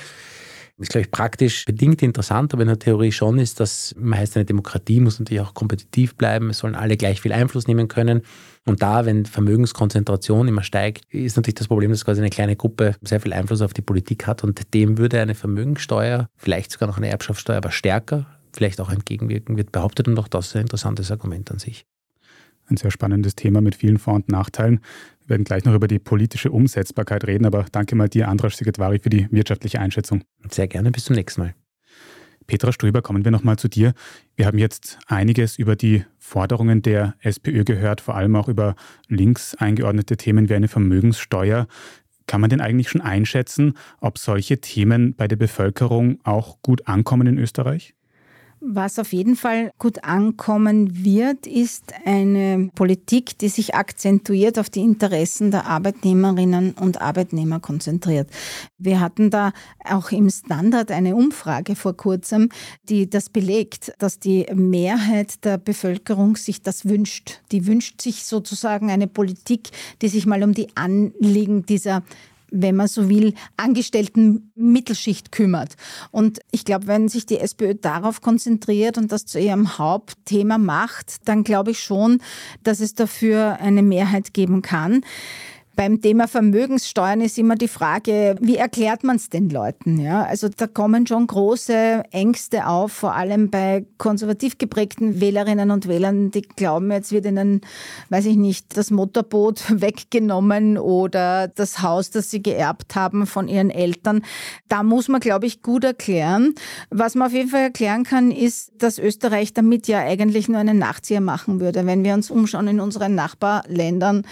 Ist, 0.80 0.92
glaube 0.92 1.06
ich, 1.06 1.12
praktisch 1.12 1.66
bedingt 1.66 2.04
interessant, 2.04 2.54
aber 2.54 2.62
in 2.62 2.68
der 2.68 2.78
Theorie 2.78 3.12
schon 3.12 3.40
ist, 3.40 3.60
dass 3.60 3.96
man 3.98 4.20
heißt, 4.20 4.36
eine 4.36 4.46
Demokratie 4.46 5.00
muss 5.00 5.18
natürlich 5.18 5.42
auch 5.42 5.56
kompetitiv 5.56 6.16
bleiben. 6.16 6.52
Es 6.52 6.60
sollen 6.60 6.76
alle 6.76 6.98
gleich 6.98 7.20
viel 7.20 7.34
Einfluss 7.34 7.68
nehmen 7.68 7.88
können. 7.88 8.22
Und 8.64 8.84
da, 8.84 9.06
wenn 9.06 9.26
Vermögenskonzentration 9.26 10.48
immer 10.48 10.62
steigt, 10.62 11.06
ist 11.12 11.36
natürlich 11.36 11.56
das 11.56 11.68
Problem, 11.68 11.90
dass 11.90 12.06
quasi 12.06 12.22
eine 12.22 12.30
kleine 12.30 12.56
Gruppe 12.56 12.96
sehr 13.02 13.20
viel 13.20 13.34
Einfluss 13.34 13.64
auf 13.64 13.74
die 13.74 13.82
Politik 13.82 14.28
hat 14.28 14.44
und 14.44 14.74
dem 14.76 15.00
würde 15.00 15.20
eine 15.20 15.34
Vermögenssteuer, 15.34 16.30
vielleicht 16.36 16.72
sogar 16.72 16.88
noch 16.88 16.98
eine 16.98 17.10
Erbschaftssteuer, 17.10 17.58
aber 17.58 17.72
stärker 17.72 18.28
vielleicht 18.54 18.80
auch 18.80 18.92
entgegenwirken, 18.92 19.58
wird 19.58 19.72
behauptet 19.72 20.08
und 20.08 20.20
auch 20.20 20.28
das 20.28 20.48
ist 20.48 20.56
ein 20.56 20.64
interessantes 20.64 21.12
Argument 21.12 21.50
an 21.50 21.60
sich. 21.60 21.86
Ein 22.70 22.78
sehr 22.78 22.92
spannendes 22.92 23.36
Thema 23.36 23.62
mit 23.62 23.76
vielen 23.76 23.98
Vor- 23.98 24.16
und 24.16 24.30
Nachteilen. 24.30 24.82
Wir 25.28 25.32
werden 25.32 25.44
gleich 25.44 25.66
noch 25.66 25.74
über 25.74 25.90
die 25.90 26.00
politische 26.00 26.52
Umsetzbarkeit 26.52 27.28
reden, 27.28 27.46
aber 27.46 27.66
danke 27.70 27.98
mal 27.98 28.08
dir, 28.08 28.30
Andras 28.30 28.56
Sekretari, 28.56 29.00
für 29.00 29.10
die 29.10 29.28
wirtschaftliche 29.30 29.82
Einschätzung. 29.82 30.24
Sehr 30.50 30.70
gerne, 30.70 30.90
bis 30.90 31.04
zum 31.04 31.18
nächsten 31.18 31.42
Mal. 31.42 31.54
Petra 32.48 32.72
Ströber, 32.72 33.02
kommen 33.02 33.26
wir 33.26 33.32
nochmal 33.32 33.58
zu 33.58 33.68
dir. 33.68 33.94
Wir 34.38 34.46
haben 34.46 34.58
jetzt 34.58 35.00
einiges 35.06 35.60
über 35.60 35.76
die 35.76 36.06
Forderungen 36.18 36.82
der 36.82 37.16
SPÖ 37.20 37.66
gehört, 37.66 38.00
vor 38.00 38.16
allem 38.16 38.38
auch 38.38 38.48
über 38.48 38.76
links 39.10 39.54
eingeordnete 39.54 40.16
Themen 40.16 40.48
wie 40.48 40.56
eine 40.56 40.70
Vermögenssteuer. 40.70 41.68
Kann 42.26 42.40
man 42.40 42.50
denn 42.50 42.62
eigentlich 42.62 42.88
schon 42.88 43.02
einschätzen, 43.02 43.74
ob 44.00 44.20
solche 44.20 44.62
Themen 44.62 45.14
bei 45.14 45.28
der 45.28 45.36
Bevölkerung 45.36 46.22
auch 46.24 46.62
gut 46.62 46.88
ankommen 46.88 47.28
in 47.28 47.38
Österreich? 47.38 47.97
Was 48.60 48.98
auf 48.98 49.14
jeden 49.14 49.36
Fall 49.36 49.72
gut 49.78 50.04
ankommen 50.04 51.04
wird, 51.06 51.46
ist 51.46 51.94
eine 52.06 52.72
Politik, 52.74 53.38
die 53.38 53.50
sich 53.50 53.76
akzentuiert 53.76 54.58
auf 54.58 54.72
die 54.72 54.80
Interessen 54.80 55.52
der 55.52 55.68
Arbeitnehmerinnen 55.68 56.72
und 56.74 57.00
Arbeitnehmer 57.00 57.60
konzentriert. 57.60 58.32
Wir 58.80 59.00
hatten 59.00 59.30
da 59.30 59.52
auch 59.84 60.12
im 60.12 60.32
Standard 60.32 60.90
eine 60.90 61.16
Umfrage 61.16 61.76
vor 61.76 61.96
kurzem, 61.96 62.50
die 62.90 63.08
das 63.08 63.30
belegt, 63.30 63.94
dass 64.00 64.20
die 64.20 64.48
Mehrheit 64.54 65.46
der 65.46 65.60
Bevölkerung 65.60 66.36
sich 66.36 66.64
das 66.64 66.86
wünscht. 66.86 67.42
Die 67.52 67.68
wünscht 67.68 68.02
sich 68.02 68.26
sozusagen 68.26 68.90
eine 68.90 69.08
Politik, 69.08 69.70
die 70.02 70.08
sich 70.08 70.26
mal 70.26 70.42
um 70.42 70.56
die 70.56 70.76
Anliegen 70.76 71.64
dieser 71.68 72.02
wenn 72.52 72.76
man 72.76 72.88
so 72.88 73.10
will, 73.10 73.34
angestellten 73.58 74.52
Mittelschicht 74.56 75.32
kümmert. 75.32 75.76
Und 76.12 76.40
ich 76.52 76.66
glaube, 76.66 76.88
wenn 76.88 77.08
sich 77.08 77.26
die 77.26 77.40
SPÖ 77.40 77.76
darauf 77.76 78.22
konzentriert 78.22 78.98
und 78.98 79.12
das 79.12 79.26
zu 79.26 79.40
ihrem 79.40 79.78
Hauptthema 79.78 80.58
macht, 80.58 81.28
dann 81.28 81.44
glaube 81.44 81.72
ich 81.72 81.80
schon, 81.80 82.22
dass 82.64 82.80
es 82.80 82.94
dafür 82.94 83.60
eine 83.60 83.84
Mehrheit 83.84 84.34
geben 84.34 84.62
kann. 84.62 85.02
Beim 85.78 86.02
Thema 86.02 86.28
Vermögenssteuern 86.28 87.22
ist 87.22 87.38
immer 87.38 87.54
die 87.54 87.68
Frage, 87.68 88.36
wie 88.42 88.56
erklärt 88.56 89.04
man 89.04 89.18
es 89.18 89.30
den 89.30 89.48
Leuten? 89.52 90.00
Ja? 90.00 90.24
Also 90.24 90.50
da 90.50 90.66
kommen 90.66 91.06
schon 91.06 91.28
große 91.28 92.02
Ängste 92.10 92.66
auf, 92.66 92.92
vor 92.92 93.14
allem 93.14 93.52
bei 93.52 93.86
konservativ 94.00 94.58
geprägten 94.58 95.22
Wählerinnen 95.22 95.70
und 95.70 95.88
Wählern, 95.88 96.32
die 96.32 96.42
glauben, 96.42 96.92
jetzt 96.92 97.12
wird 97.12 97.28
ihnen, 97.28 97.62
weiß 98.10 98.26
ich 98.26 98.38
nicht, 98.38 98.76
das 98.76 98.90
Motorboot 98.90 99.66
weggenommen 99.82 100.80
oder 100.80 101.48
das 101.48 101.84
Haus, 101.84 102.10
das 102.10 102.32
sie 102.32 102.42
geerbt 102.42 102.96
haben 102.96 103.28
von 103.28 103.48
ihren 103.48 103.70
Eltern. 103.70 104.24
Da 104.70 104.82
muss 104.82 105.10
man, 105.10 105.22
glaube 105.22 105.46
ich, 105.46 105.62
gut 105.62 105.84
erklären. 105.84 106.56
Was 106.90 107.14
man 107.14 107.28
auf 107.28 107.34
jeden 107.34 107.50
Fall 107.50 107.62
erklären 107.62 108.04
kann, 108.04 108.32
ist, 108.32 108.72
dass 108.80 108.98
Österreich 108.98 109.54
damit 109.54 109.88
ja 109.88 110.00
eigentlich 110.00 110.50
nur 110.50 110.58
einen 110.58 110.80
Nachzieher 110.80 111.22
machen 111.22 111.60
würde. 111.60 111.86
Wenn 111.86 112.04
wir 112.04 112.16
uns 112.16 112.32
umschauen 112.32 112.68
in 112.68 112.80
unseren 112.80 113.14
Nachbarländern, 113.14 114.24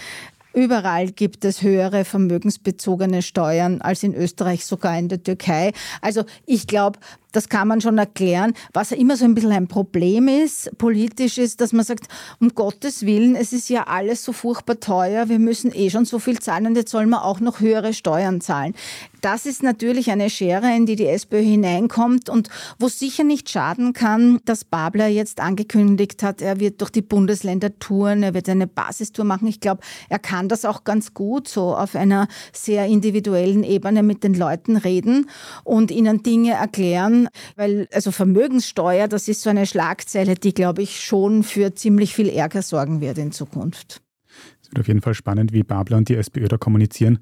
Überall 0.56 1.12
gibt 1.12 1.44
es 1.44 1.60
höhere 1.60 2.06
vermögensbezogene 2.06 3.20
Steuern 3.20 3.82
als 3.82 4.02
in 4.02 4.14
Österreich, 4.14 4.64
sogar 4.64 4.98
in 4.98 5.10
der 5.10 5.22
Türkei. 5.22 5.72
Also 6.00 6.24
ich 6.46 6.66
glaube, 6.66 6.98
das 7.36 7.50
kann 7.50 7.68
man 7.68 7.82
schon 7.82 7.98
erklären. 7.98 8.54
Was 8.72 8.92
immer 8.92 9.14
so 9.14 9.26
ein 9.26 9.34
bisschen 9.34 9.52
ein 9.52 9.68
Problem 9.68 10.26
ist, 10.26 10.70
politisch 10.78 11.36
ist, 11.36 11.60
dass 11.60 11.74
man 11.74 11.84
sagt, 11.84 12.06
um 12.40 12.54
Gottes 12.54 13.04
Willen, 13.04 13.36
es 13.36 13.52
ist 13.52 13.68
ja 13.68 13.82
alles 13.82 14.24
so 14.24 14.32
furchtbar 14.32 14.80
teuer, 14.80 15.28
wir 15.28 15.38
müssen 15.38 15.70
eh 15.74 15.90
schon 15.90 16.06
so 16.06 16.18
viel 16.18 16.38
zahlen 16.38 16.66
und 16.66 16.76
jetzt 16.76 16.90
sollen 16.90 17.10
wir 17.10 17.26
auch 17.26 17.40
noch 17.40 17.60
höhere 17.60 17.92
Steuern 17.92 18.40
zahlen. 18.40 18.74
Das 19.20 19.44
ist 19.44 19.62
natürlich 19.62 20.10
eine 20.10 20.30
Schere, 20.30 20.74
in 20.76 20.86
die 20.86 20.96
die 20.96 21.08
SPÖ 21.08 21.40
hineinkommt 21.40 22.30
und 22.30 22.48
wo 22.78 22.88
sicher 22.88 23.24
nicht 23.24 23.50
schaden 23.50 23.92
kann, 23.92 24.40
dass 24.44 24.64
Babler 24.64 25.08
jetzt 25.08 25.40
angekündigt 25.40 26.22
hat, 26.22 26.40
er 26.40 26.60
wird 26.60 26.80
durch 26.80 26.90
die 26.90 27.02
Bundesländer 27.02 27.78
touren, 27.78 28.22
er 28.22 28.34
wird 28.34 28.48
eine 28.48 28.66
Basistour 28.66 29.24
machen. 29.24 29.48
Ich 29.48 29.60
glaube, 29.60 29.82
er 30.08 30.20
kann 30.20 30.48
das 30.48 30.64
auch 30.64 30.84
ganz 30.84 31.12
gut 31.12 31.48
so 31.48 31.74
auf 31.74 31.96
einer 31.96 32.28
sehr 32.52 32.86
individuellen 32.86 33.64
Ebene 33.64 34.02
mit 34.02 34.22
den 34.22 34.34
Leuten 34.34 34.76
reden 34.76 35.28
und 35.64 35.90
ihnen 35.90 36.22
Dinge 36.22 36.52
erklären, 36.52 37.25
weil 37.56 37.88
also 37.92 38.10
Vermögenssteuer, 38.10 39.08
das 39.08 39.28
ist 39.28 39.42
so 39.42 39.50
eine 39.50 39.66
Schlagzeile, 39.66 40.34
die, 40.34 40.54
glaube 40.54 40.82
ich, 40.82 41.00
schon 41.00 41.42
für 41.42 41.74
ziemlich 41.74 42.14
viel 42.14 42.28
Ärger 42.28 42.62
sorgen 42.62 43.00
wird 43.00 43.18
in 43.18 43.32
Zukunft. 43.32 44.02
Es 44.62 44.70
wird 44.70 44.80
auf 44.80 44.88
jeden 44.88 45.00
Fall 45.00 45.14
spannend, 45.14 45.52
wie 45.52 45.62
Babler 45.62 45.96
und 45.96 46.08
die 46.08 46.16
SPÖ 46.16 46.48
da 46.48 46.58
kommunizieren. 46.58 47.18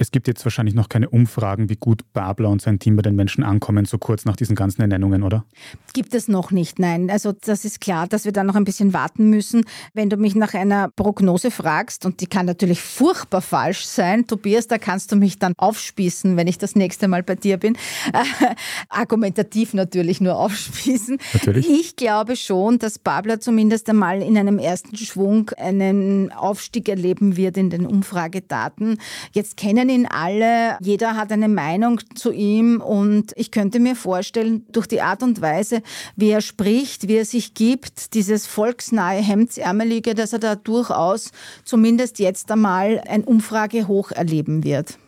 Es 0.00 0.10
gibt 0.10 0.28
jetzt 0.28 0.42
wahrscheinlich 0.46 0.74
noch 0.74 0.88
keine 0.88 1.10
Umfragen, 1.10 1.68
wie 1.68 1.76
gut 1.76 2.10
Babler 2.14 2.48
und 2.48 2.62
sein 2.62 2.78
Team 2.78 2.96
bei 2.96 3.02
den 3.02 3.16
Menschen 3.16 3.44
ankommen, 3.44 3.84
so 3.84 3.98
kurz 3.98 4.24
nach 4.24 4.34
diesen 4.34 4.56
ganzen 4.56 4.80
Ernennungen, 4.80 5.22
oder? 5.22 5.44
Gibt 5.92 6.14
es 6.14 6.26
noch 6.26 6.50
nicht, 6.50 6.78
nein. 6.78 7.10
Also 7.10 7.32
das 7.32 7.66
ist 7.66 7.82
klar, 7.82 8.06
dass 8.06 8.24
wir 8.24 8.32
da 8.32 8.42
noch 8.42 8.54
ein 8.54 8.64
bisschen 8.64 8.94
warten 8.94 9.28
müssen. 9.28 9.66
Wenn 9.92 10.08
du 10.08 10.16
mich 10.16 10.34
nach 10.34 10.54
einer 10.54 10.88
Prognose 10.88 11.50
fragst, 11.50 12.06
und 12.06 12.22
die 12.22 12.26
kann 12.26 12.46
natürlich 12.46 12.80
furchtbar 12.80 13.42
falsch 13.42 13.84
sein, 13.84 14.26
Tobias, 14.26 14.68
da 14.68 14.78
kannst 14.78 15.12
du 15.12 15.16
mich 15.16 15.38
dann 15.38 15.52
aufspießen, 15.58 16.34
wenn 16.34 16.46
ich 16.46 16.56
das 16.56 16.74
nächste 16.74 17.06
Mal 17.06 17.22
bei 17.22 17.34
dir 17.34 17.58
bin. 17.58 17.74
Äh, 18.14 18.54
argumentativ 18.88 19.74
natürlich 19.74 20.22
nur 20.22 20.36
aufspießen. 20.36 21.18
Natürlich. 21.34 21.68
Ich 21.68 21.96
glaube 21.96 22.36
schon, 22.36 22.78
dass 22.78 22.98
Babler 22.98 23.38
zumindest 23.38 23.86
einmal 23.90 24.22
in 24.22 24.38
einem 24.38 24.58
ersten 24.58 24.96
Schwung 24.96 25.50
einen 25.58 26.32
Aufstieg 26.32 26.88
erleben 26.88 27.36
wird 27.36 27.58
in 27.58 27.68
den 27.68 27.84
Umfragedaten. 27.84 28.98
Jetzt 29.34 29.58
kennen 29.58 29.89
ihn 29.90 30.06
alle, 30.06 30.78
jeder 30.80 31.16
hat 31.16 31.32
eine 31.32 31.48
Meinung 31.48 32.00
zu 32.14 32.32
ihm 32.32 32.80
und 32.80 33.32
ich 33.36 33.50
könnte 33.50 33.80
mir 33.80 33.96
vorstellen, 33.96 34.64
durch 34.70 34.86
die 34.86 35.02
Art 35.02 35.22
und 35.22 35.40
Weise, 35.40 35.82
wie 36.16 36.30
er 36.30 36.40
spricht, 36.40 37.08
wie 37.08 37.16
er 37.16 37.24
sich 37.24 37.54
gibt, 37.54 38.14
dieses 38.14 38.46
volksnahe 38.46 39.20
Hemdsärmelige, 39.20 40.14
dass 40.14 40.32
er 40.32 40.38
da 40.38 40.54
durchaus 40.56 41.32
zumindest 41.64 42.18
jetzt 42.18 42.50
einmal 42.50 43.02
ein 43.06 43.24
Umfragehoch 43.24 44.12
erleben 44.12 44.64
wird. 44.64 44.98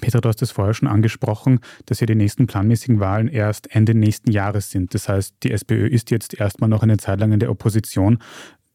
Peter, 0.00 0.20
du 0.20 0.28
hast 0.28 0.42
es 0.42 0.50
vorher 0.50 0.74
schon 0.74 0.88
angesprochen, 0.88 1.60
dass 1.86 2.00
ja 2.00 2.06
die 2.06 2.14
nächsten 2.14 2.46
planmäßigen 2.46 3.00
Wahlen 3.00 3.28
erst 3.28 3.74
Ende 3.74 3.94
nächsten 3.94 4.30
Jahres 4.30 4.70
sind. 4.70 4.92
Das 4.94 5.08
heißt, 5.08 5.36
die 5.42 5.52
SPÖ 5.52 5.86
ist 5.86 6.10
jetzt 6.10 6.38
erstmal 6.38 6.68
noch 6.68 6.82
eine 6.82 6.98
Zeit 6.98 7.20
lang 7.20 7.32
in 7.32 7.40
der 7.40 7.50
Opposition. 7.50 8.18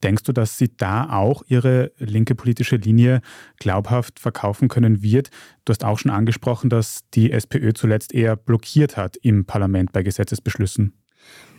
Denkst 0.03 0.23
du, 0.23 0.31
dass 0.31 0.57
sie 0.57 0.75
da 0.75 1.09
auch 1.11 1.43
ihre 1.47 1.91
linke 1.97 2.35
politische 2.35 2.77
Linie 2.77 3.21
glaubhaft 3.57 4.19
verkaufen 4.19 4.67
können 4.67 5.01
wird? 5.01 5.29
Du 5.65 5.71
hast 5.71 5.83
auch 5.83 5.99
schon 5.99 6.11
angesprochen, 6.11 6.69
dass 6.69 7.09
die 7.11 7.31
SPÖ 7.31 7.73
zuletzt 7.73 8.13
eher 8.13 8.35
blockiert 8.35 8.97
hat 8.97 9.17
im 9.17 9.45
Parlament 9.45 9.91
bei 9.91 10.03
Gesetzesbeschlüssen. 10.03 11.00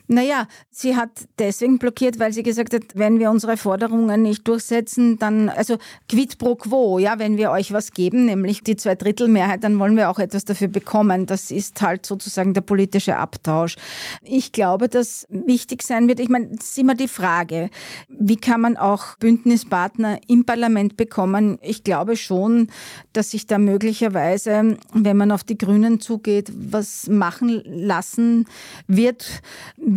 Naja, 0.09 0.47
sie 0.71 0.97
hat 0.97 1.11
deswegen 1.39 1.79
blockiert, 1.79 2.19
weil 2.19 2.33
sie 2.33 2.43
gesagt 2.43 2.75
hat, 2.75 2.83
wenn 2.95 3.19
wir 3.19 3.31
unsere 3.31 3.57
Forderungen 3.57 4.23
nicht 4.23 4.47
durchsetzen, 4.47 5.19
dann, 5.19 5.49
also 5.49 5.79
quid 6.09 6.39
pro 6.39 6.57
quo, 6.57 6.99
ja, 6.99 7.19
wenn 7.19 7.37
wir 7.37 7.51
euch 7.51 7.73
was 7.73 7.93
geben, 7.93 8.27
nämlich 8.27 8.63
die 8.63 8.77
Zweidrittelmehrheit, 8.77 9.63
dann 9.65 9.79
wollen 9.79 9.97
wir 9.97 10.11
auch 10.11 10.19
etwas 10.19 10.45
dafür 10.45 10.69
bekommen. 10.69 11.27
Das 11.27 11.51
ist 11.51 11.81
halt 11.81 12.05
sozusagen 12.05 12.53
der 12.53 12.63
politische 12.63 13.17
Abtausch. 13.17 13.77
Ich 14.23 14.53
glaube, 14.53 14.89
dass 14.89 15.27
wichtig 15.31 15.83
sein 15.83 16.09
wird, 16.09 16.21
ich 16.21 16.29
meine, 16.29 16.51
es 16.59 16.71
ist 16.71 16.79
immer 16.79 16.95
die 16.95 17.09
Frage, 17.09 17.71
wie 18.09 18.37
kann 18.37 18.61
man 18.61 18.77
auch 18.77 19.17
Bündnispartner 19.19 20.19
im 20.27 20.45
Parlament 20.45 20.97
bekommen? 20.97 21.59
Ich 21.63 21.85
glaube 21.85 22.17
schon, 22.17 22.69
dass 23.13 23.31
sich 23.31 23.47
da 23.47 23.59
möglicherweise, 23.59 24.77
wenn 24.93 25.17
man 25.17 25.31
auf 25.31 25.45
die 25.45 25.59
Grünen 25.59 26.01
zugeht, 26.01 26.53
was 26.55 27.09
machen 27.09 27.63
lassen 27.65 28.47
wird 28.89 29.43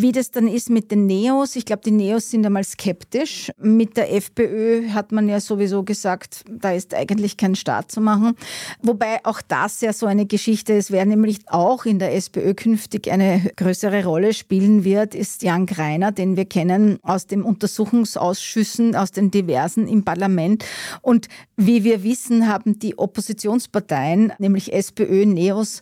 wie 0.02 0.12
das 0.12 0.32
dann 0.32 0.48
ist 0.48 0.70
mit 0.70 0.92
den 0.92 1.06
Neos, 1.06 1.56
ich 1.56 1.66
glaube, 1.66 1.82
die 1.86 1.92
Neos 1.92 2.30
sind 2.30 2.46
einmal 2.46 2.64
skeptisch. 2.64 3.52
Mit 3.58 3.98
der 3.98 4.14
FPÖ 4.14 4.90
hat 4.90 5.12
man 5.12 5.30
ja 5.30 5.40
sowieso 5.40 5.84
gesagt, 5.84 6.44
da 6.50 6.72
ist 6.72 6.94
eigentlich 6.94 7.38
kein 7.38 7.56
Staat 7.56 7.92
zu 7.92 8.02
machen. 8.02 8.36
Wobei 8.82 9.20
auch 9.24 9.42
das 9.42 9.82
ja 9.82 9.94
so 9.94 10.06
eine 10.06 10.26
Geschichte 10.26 10.74
ist, 10.74 10.92
wer 10.92 11.06
nämlich 11.06 11.40
auch 11.48 11.86
in 11.86 12.00
der 12.00 12.14
SPÖ 12.14 12.54
künftig 12.54 13.12
eine 13.12 13.52
größere 13.56 14.06
Rolle 14.06 14.34
spielen 14.34 14.84
wird, 14.84 15.16
ist 15.16 15.44
Jan 15.44 15.66
Greiner, 15.66 16.12
den 16.12 16.36
wir 16.36 16.46
kennen 16.46 17.00
aus 17.02 17.28
den 17.28 17.42
Untersuchungsausschüssen, 17.42 18.96
aus 18.96 19.12
den 19.12 19.32
diversen 19.32 19.88
im 19.88 20.04
Parlament. 20.04 20.66
Und 21.02 21.28
wie 21.56 21.84
wir 21.84 22.04
wissen, 22.04 22.48
haben 22.48 22.80
die 22.80 22.98
Oppositionsparteien, 22.98 24.34
nämlich 24.40 24.74
SPÖ, 24.74 25.26
Neos, 25.26 25.82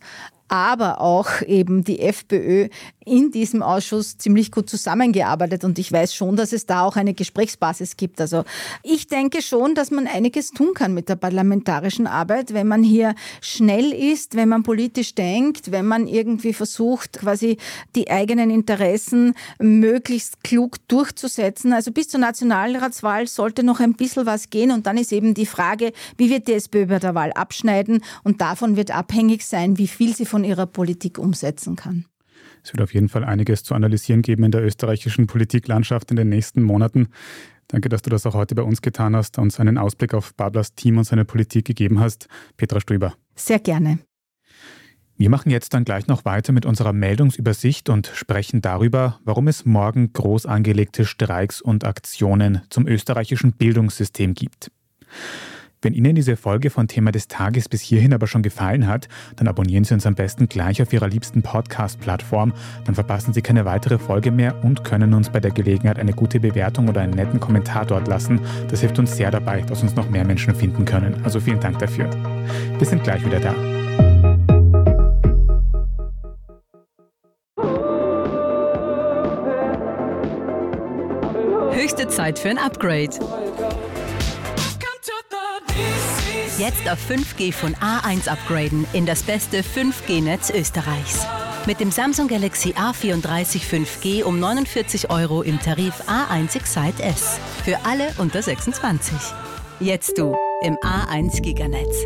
aber 0.54 1.02
auch 1.02 1.42
eben 1.42 1.84
die 1.84 2.00
FPÖ 2.00 2.68
in 3.06 3.32
diesem 3.32 3.62
Ausschuss 3.62 4.18
ziemlich 4.18 4.52
gut 4.52 4.70
zusammengearbeitet 4.70 5.64
und 5.64 5.80
ich 5.80 5.92
weiß 5.92 6.14
schon, 6.14 6.36
dass 6.36 6.54
es 6.54 6.66
da 6.66 6.84
auch 6.84 6.96
eine 6.96 7.14
Gesprächsbasis 7.14 7.98
gibt. 7.98 8.22
Also 8.22 8.44
ich 8.84 9.08
denke 9.08 9.42
schon, 9.42 9.76
dass 9.76 9.92
man 9.92 10.08
einiges 10.08 10.52
tun 10.52 10.74
kann 10.74 10.94
mit 10.94 11.10
der 11.10 11.16
parlamentarischen 11.16 12.08
Arbeit, 12.08 12.54
wenn 12.54 12.68
man 12.68 12.84
hier 12.84 13.16
schnell 13.42 13.92
ist, 13.92 14.36
wenn 14.36 14.50
man 14.50 14.64
politisch 14.64 15.16
denkt, 15.16 15.72
wenn 15.72 15.86
man 15.86 16.08
irgendwie 16.08 16.54
versucht, 16.54 17.20
quasi 17.20 17.58
die 17.96 18.10
eigenen 18.10 18.50
Interessen 18.50 19.34
möglichst 19.60 20.44
klug 20.44 20.78
durchzusetzen. 20.88 21.74
Also 21.74 21.92
bis 21.92 22.10
zur 22.10 22.20
Nationalratswahl 22.20 23.28
sollte 23.28 23.64
noch 23.64 23.80
ein 23.80 23.94
bisschen 23.94 24.26
was 24.26 24.50
gehen 24.50 24.72
und 24.72 24.88
dann 24.88 24.98
ist 24.98 25.12
eben 25.12 25.34
die 25.34 25.46
Frage, 25.46 25.94
wie 26.18 26.30
wird 26.30 26.48
die 26.48 26.54
SPÖ 26.54 26.86
bei 26.86 27.00
der 27.00 27.16
Wahl 27.16 27.32
abschneiden 27.34 28.04
und 28.24 28.42
davon 28.42 28.78
wird 28.78 28.92
abhängig 28.92 29.46
sein, 29.46 29.78
wie 29.78 29.88
viel 29.88 30.16
sie 30.16 30.26
von 30.26 30.44
ihrer 30.44 30.66
Politik 30.66 31.18
umsetzen 31.18 31.76
kann. 31.76 32.06
Es 32.64 32.74
wird 32.74 32.82
auf 32.82 32.94
jeden 32.94 33.10
Fall 33.10 33.24
einiges 33.24 33.64
zu 33.64 33.76
analysieren 33.76 34.22
geben 34.22 34.44
in 34.44 34.52
der 34.52 34.64
österreichischen 34.64 35.28
Politiklandschaft 35.28 36.10
in 36.12 36.18
den 36.18 36.30
nächsten 36.30 36.64
Monaten. 36.64 37.10
Danke, 37.68 37.90
dass 37.90 38.02
du 38.02 38.10
das 38.10 38.26
auch 38.26 38.34
heute 38.34 38.56
bei 38.56 38.62
uns 38.62 38.82
getan 38.82 39.16
hast, 39.16 39.38
und 39.38 39.46
uns 39.46 39.60
einen 39.60 39.78
Ausblick 39.78 40.14
auf 40.14 40.34
Bablas 40.36 40.76
Team 40.76 40.98
und 40.98 41.04
seine 41.04 41.26
Politik 41.26 41.66
gegeben 41.66 42.00
hast. 42.00 42.28
Petra 42.58 42.80
Strüber. 42.80 43.16
Sehr 43.36 43.60
gerne. 43.60 44.00
Wir 45.16 45.30
machen 45.30 45.52
jetzt 45.52 45.74
dann 45.74 45.84
gleich 45.84 46.08
noch 46.08 46.26
weiter 46.26 46.54
mit 46.54 46.66
unserer 46.66 46.92
Meldungsübersicht 46.92 47.90
und 47.90 48.08
sprechen 48.14 48.62
darüber, 48.62 49.20
warum 49.24 49.48
es 49.48 49.64
morgen 49.64 50.12
groß 50.12 50.46
angelegte 50.46 51.06
Streiks 51.06 51.62
und 51.62 51.84
Aktionen 51.84 52.62
zum 52.70 52.88
österreichischen 52.88 53.54
Bildungssystem 53.54 54.34
gibt. 54.34 54.72
Wenn 55.84 55.94
Ihnen 55.94 56.16
diese 56.16 56.38
Folge 56.38 56.70
von 56.70 56.88
Thema 56.88 57.12
des 57.12 57.28
Tages 57.28 57.68
bis 57.68 57.82
hierhin 57.82 58.14
aber 58.14 58.26
schon 58.26 58.42
gefallen 58.42 58.88
hat, 58.88 59.10
dann 59.36 59.50
abonnieren 59.50 59.84
Sie 59.84 59.94
uns 59.94 60.06
am 60.06 60.16
besten 60.16 60.48
gleich 60.48 60.82
auf 60.82 60.94
Ihrer 60.94 61.10
liebsten 61.10 61.42
Podcast-Plattform. 61.42 62.54
Dann 62.86 62.96
verpassen 62.96 63.34
Sie 63.34 63.42
keine 63.42 63.66
weitere 63.66 64.00
Folge 64.00 64.32
mehr 64.32 64.64
und 64.64 64.86
können 64.86 65.14
uns 65.14 65.30
bei 65.30 65.42
der 65.42 65.52
Gelegenheit 65.52 66.00
eine 66.00 66.14
gute 66.14 66.40
Bewertung 66.40 66.88
oder 66.88 67.02
einen 67.02 67.14
netten 67.14 67.42
Kommentar 67.42 67.86
dort 67.86 68.08
lassen. 68.08 68.40
Das 68.70 68.80
hilft 68.80 68.98
uns 68.98 69.18
sehr 69.18 69.30
dabei, 69.30 69.60
dass 69.62 69.84
uns 69.84 69.94
noch 69.96 70.10
mehr 70.10 70.24
Menschen 70.24 70.56
finden 70.56 70.86
können. 70.86 71.18
Also 71.26 71.42
vielen 71.42 71.60
Dank 71.60 71.80
dafür. 71.80 72.10
Wir 72.78 72.88
sind 72.88 73.04
gleich 73.04 73.26
wieder 73.26 73.42
da. 73.42 73.54
Höchste 81.74 82.08
Zeit 82.08 82.40
für 82.40 82.50
ein 82.50 82.58
Upgrade. 82.58 83.20
Jetzt 86.60 86.88
auf 86.88 87.00
5G 87.10 87.52
von 87.52 87.74
A1 87.78 88.30
upgraden 88.30 88.86
in 88.94 89.08
das 89.08 89.24
beste 89.24 89.62
5G-Netz 89.62 90.52
Österreichs. 90.52 91.26
Mit 91.66 91.80
dem 91.80 91.90
Samsung 91.90 92.28
Galaxy 92.28 92.74
A34 92.74 93.64
5G 93.64 94.24
um 94.24 94.40
49 94.40 95.10
Euro 95.10 95.42
im 95.42 95.60
Tarif 95.60 96.04
A1 96.08 96.56
Excite 96.56 97.02
S. 97.02 97.40
Für 97.66 97.84
alle 97.86 98.10
unter 98.20 98.44
26. 98.44 99.16
Jetzt 99.80 100.16
du 100.20 100.36
im 100.62 100.76
A1 100.76 101.42
Giganetz. 101.42 102.06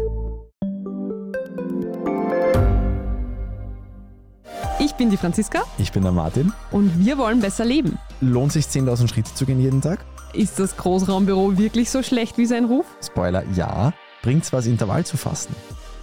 Ich 4.80 4.94
bin 4.94 5.10
die 5.10 5.18
Franziska. 5.18 5.64
Ich 5.78 5.92
bin 5.92 6.04
der 6.04 6.14
Martin. 6.14 6.54
Und 6.72 7.06
wir 7.06 7.18
wollen 7.18 7.42
besser 7.42 7.66
leben. 7.66 8.00
Lohnt 8.22 8.54
sich 8.54 8.68
10.000 8.68 9.10
Schritte 9.10 9.34
zu 9.34 9.46
gehen 9.46 9.60
jeden 9.60 9.82
Tag? 9.82 10.06
Ist 10.32 10.58
das 10.58 10.78
Großraumbüro 10.78 11.58
wirklich 11.58 11.90
so 11.90 12.02
schlecht 12.02 12.38
wie 12.38 12.46
sein 12.46 12.64
Ruf? 12.64 12.86
Spoiler, 13.02 13.44
ja. 13.54 13.92
Bringt's 14.22 14.52
was, 14.52 14.66
Intervall 14.66 15.06
zu 15.06 15.18
fassen? 15.18 15.56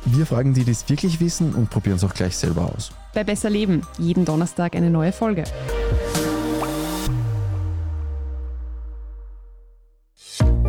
Wir 0.06 0.26
fragen 0.26 0.52
die, 0.52 0.64
die 0.64 0.70
es 0.70 0.88
wirklich 0.88 1.20
wissen 1.20 1.54
und 1.54 1.70
probieren 1.70 1.96
es 1.96 2.04
auch 2.04 2.14
gleich 2.14 2.36
selber 2.36 2.72
aus. 2.74 2.92
Bei 3.14 3.24
Besser 3.24 3.48
Leben, 3.50 3.82
jeden 3.98 4.24
Donnerstag 4.24 4.76
eine 4.76 4.90
neue 4.90 5.12
Folge. 5.12 5.44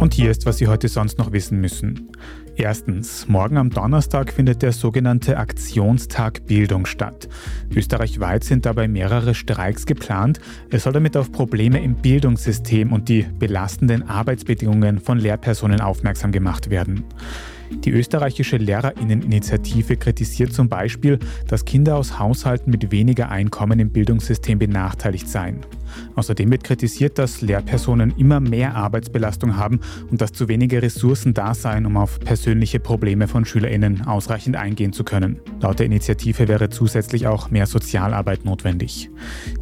Und 0.05 0.13
hier 0.13 0.29
ist, 0.29 0.45
was 0.45 0.59
Sie 0.59 0.67
heute 0.67 0.87
sonst 0.87 1.17
noch 1.17 1.31
wissen 1.31 1.59
müssen. 1.59 2.11
Erstens, 2.55 3.27
morgen 3.27 3.57
am 3.57 3.71
Donnerstag 3.71 4.31
findet 4.31 4.61
der 4.61 4.71
sogenannte 4.71 5.37
Aktionstag 5.37 6.45
Bildung 6.45 6.85
statt. 6.85 7.27
Österreichweit 7.75 8.43
sind 8.43 8.67
dabei 8.67 8.87
mehrere 8.87 9.33
Streiks 9.33 9.87
geplant. 9.87 10.39
Es 10.69 10.83
soll 10.83 10.93
damit 10.93 11.17
auf 11.17 11.31
Probleme 11.31 11.83
im 11.83 11.95
Bildungssystem 11.95 12.93
und 12.93 13.09
die 13.09 13.23
belastenden 13.23 14.07
Arbeitsbedingungen 14.07 14.99
von 14.99 15.17
Lehrpersonen 15.17 15.81
aufmerksam 15.81 16.31
gemacht 16.31 16.69
werden. 16.69 17.03
Die 17.71 17.91
österreichische 17.91 18.57
Lehrerinneninitiative 18.57 19.97
kritisiert 19.97 20.53
zum 20.53 20.69
Beispiel, 20.69 21.19
dass 21.47 21.65
Kinder 21.65 21.97
aus 21.97 22.19
Haushalten 22.19 22.71
mit 22.71 22.91
weniger 22.91 23.29
Einkommen 23.29 23.79
im 23.79 23.89
Bildungssystem 23.89 24.59
benachteiligt 24.59 25.27
seien. 25.27 25.61
Außerdem 26.15 26.51
wird 26.51 26.63
kritisiert, 26.63 27.17
dass 27.17 27.41
Lehrpersonen 27.41 28.13
immer 28.17 28.39
mehr 28.39 28.75
Arbeitsbelastung 28.75 29.55
haben 29.57 29.79
und 30.09 30.21
dass 30.21 30.33
zu 30.33 30.47
wenige 30.47 30.81
Ressourcen 30.81 31.33
da 31.33 31.53
seien, 31.53 31.85
um 31.85 31.97
auf 31.97 32.19
persönliche 32.19 32.79
Probleme 32.79 33.27
von 33.27 33.45
Schülerinnen 33.45 34.05
ausreichend 34.05 34.55
eingehen 34.55 34.93
zu 34.93 35.03
können. 35.03 35.39
Laut 35.61 35.79
der 35.79 35.85
Initiative 35.85 36.47
wäre 36.47 36.69
zusätzlich 36.69 37.27
auch 37.27 37.49
mehr 37.49 37.65
Sozialarbeit 37.65 38.45
notwendig. 38.45 39.09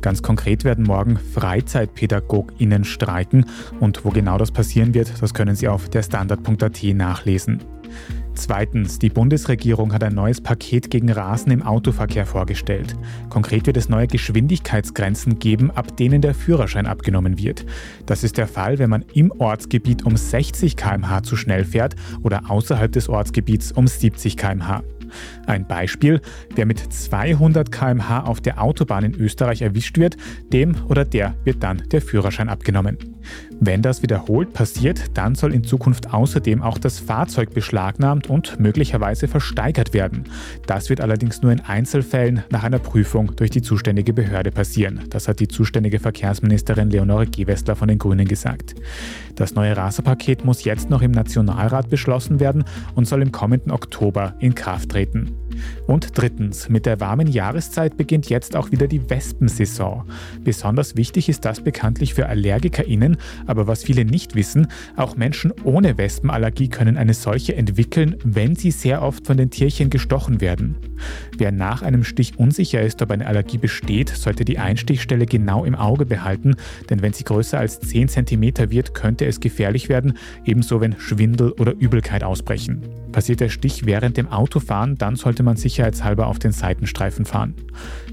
Ganz 0.01 0.21
konkret 0.21 0.63
werden 0.63 0.85
morgen 0.85 1.17
Freizeitpädagoginnen 1.17 2.83
streiken 2.83 3.45
und 3.79 4.05
wo 4.05 4.09
genau 4.09 4.37
das 4.37 4.51
passieren 4.51 4.93
wird, 4.93 5.21
das 5.21 5.33
können 5.33 5.55
Sie 5.55 5.67
auf 5.67 5.89
der 5.89 6.03
Standard.at 6.03 6.83
nachlesen. 6.83 7.72
Zweitens, 8.35 8.99
die 8.99 9.09
Bundesregierung 9.09 9.93
hat 9.93 10.03
ein 10.03 10.15
neues 10.15 10.41
Paket 10.41 10.89
gegen 10.89 11.11
Rasen 11.11 11.51
im 11.51 11.61
Autoverkehr 11.61 12.25
vorgestellt. 12.25 12.95
Konkret 13.29 13.67
wird 13.67 13.77
es 13.77 13.89
neue 13.89 14.07
Geschwindigkeitsgrenzen 14.07 15.39
geben, 15.39 15.71
ab 15.71 15.95
denen 15.97 16.21
der 16.21 16.33
Führerschein 16.33 16.87
abgenommen 16.87 17.37
wird. 17.37 17.65
Das 18.05 18.23
ist 18.23 18.37
der 18.37 18.47
Fall, 18.47 18.79
wenn 18.79 18.89
man 18.89 19.05
im 19.13 19.31
Ortsgebiet 19.31 20.03
um 20.05 20.17
60 20.17 20.75
km/h 20.75 21.23
zu 21.23 21.35
schnell 21.35 21.63
fährt 21.63 21.95
oder 22.23 22.49
außerhalb 22.49 22.91
des 22.91 23.07
Ortsgebiets 23.07 23.71
um 23.71 23.87
70 23.87 24.35
km/h. 24.35 24.83
Ein 25.45 25.67
Beispiel, 25.67 26.19
wer 26.55 26.65
mit 26.65 26.79
200 26.79 27.71
km/h 27.71 28.23
auf 28.23 28.41
der 28.41 28.61
Autobahn 28.61 29.03
in 29.03 29.15
Österreich 29.15 29.61
erwischt 29.61 29.97
wird, 29.97 30.17
dem 30.51 30.75
oder 30.87 31.05
der 31.05 31.35
wird 31.43 31.61
dann 31.61 31.83
der 31.91 32.01
Führerschein 32.01 32.49
abgenommen. 32.49 33.12
Wenn 33.59 33.81
das 33.81 34.01
wiederholt 34.01 34.53
passiert, 34.53 35.17
dann 35.17 35.35
soll 35.35 35.53
in 35.53 35.63
Zukunft 35.63 36.13
außerdem 36.13 36.61
auch 36.61 36.77
das 36.77 36.99
Fahrzeug 36.99 37.53
beschlagnahmt 37.53 38.27
und 38.27 38.59
möglicherweise 38.59 39.27
versteigert 39.27 39.93
werden. 39.93 40.25
Das 40.67 40.89
wird 40.89 41.01
allerdings 41.01 41.41
nur 41.41 41.51
in 41.51 41.61
Einzelfällen 41.61 42.43
nach 42.49 42.63
einer 42.63 42.79
Prüfung 42.79 43.35
durch 43.35 43.49
die 43.51 43.61
zuständige 43.61 44.13
Behörde 44.13 44.51
passieren. 44.51 45.01
Das 45.09 45.27
hat 45.27 45.39
die 45.39 45.47
zuständige 45.47 45.99
Verkehrsministerin 45.99 46.89
Leonore 46.89 47.27
Gewessler 47.27 47.75
von 47.75 47.87
den 47.87 47.99
Grünen 47.99 48.27
gesagt. 48.27 48.75
Das 49.35 49.55
neue 49.55 49.75
Raserpaket 49.75 50.45
muss 50.45 50.63
jetzt 50.63 50.89
noch 50.89 51.01
im 51.01 51.11
Nationalrat 51.11 51.89
beschlossen 51.89 52.39
werden 52.39 52.63
und 52.95 53.07
soll 53.07 53.21
im 53.21 53.31
kommenden 53.31 53.71
Oktober 53.71 54.35
in 54.39 54.55
Kraft 54.55 54.89
treten. 54.89 55.35
Und 55.87 56.17
drittens, 56.17 56.69
mit 56.69 56.85
der 56.85 56.99
warmen 56.99 57.27
Jahreszeit 57.27 57.97
beginnt 57.97 58.29
jetzt 58.29 58.55
auch 58.55 58.71
wieder 58.71 58.87
die 58.87 59.09
Wespensaison. 59.09 60.03
Besonders 60.43 60.95
wichtig 60.95 61.29
ist 61.29 61.45
das 61.45 61.61
bekanntlich 61.61 62.13
für 62.13 62.27
AllergikerInnen, 62.27 63.17
aber 63.45 63.67
was 63.67 63.83
viele 63.83 64.05
nicht 64.05 64.35
wissen, 64.35 64.67
auch 64.95 65.15
Menschen 65.15 65.53
ohne 65.63 65.97
Wespenallergie 65.97 66.69
können 66.69 66.97
eine 66.97 67.13
solche 67.13 67.55
entwickeln, 67.55 68.15
wenn 68.23 68.55
sie 68.55 68.71
sehr 68.71 69.01
oft 69.01 69.27
von 69.27 69.37
den 69.37 69.49
Tierchen 69.49 69.89
gestochen 69.89 70.41
werden. 70.41 70.75
Wer 71.37 71.51
nach 71.51 71.81
einem 71.81 72.03
Stich 72.03 72.37
unsicher 72.37 72.81
ist, 72.81 73.01
ob 73.01 73.11
eine 73.11 73.27
Allergie 73.27 73.57
besteht, 73.57 74.09
sollte 74.09 74.45
die 74.45 74.59
Einstichstelle 74.59 75.25
genau 75.25 75.65
im 75.65 75.75
Auge 75.75 76.05
behalten, 76.05 76.55
denn 76.89 77.01
wenn 77.01 77.13
sie 77.13 77.23
größer 77.23 77.59
als 77.59 77.79
10 77.79 78.07
cm 78.07 78.71
wird, 78.71 78.93
könnte 78.93 79.25
es 79.25 79.39
gefährlich 79.39 79.89
werden, 79.89 80.17
ebenso 80.45 80.81
wenn 80.81 80.95
Schwindel 80.99 81.51
oder 81.53 81.73
Übelkeit 81.73 82.23
ausbrechen. 82.23 82.81
Passiert 83.11 83.39
der 83.39 83.49
Stich 83.49 83.85
während 83.85 84.17
dem 84.17 84.27
Autofahren, 84.27 84.97
dann 84.97 85.15
sollte 85.15 85.42
man 85.43 85.57
sicherheitshalber 85.57 86.27
auf 86.27 86.39
den 86.39 86.51
Seitenstreifen 86.51 87.25
fahren. 87.25 87.55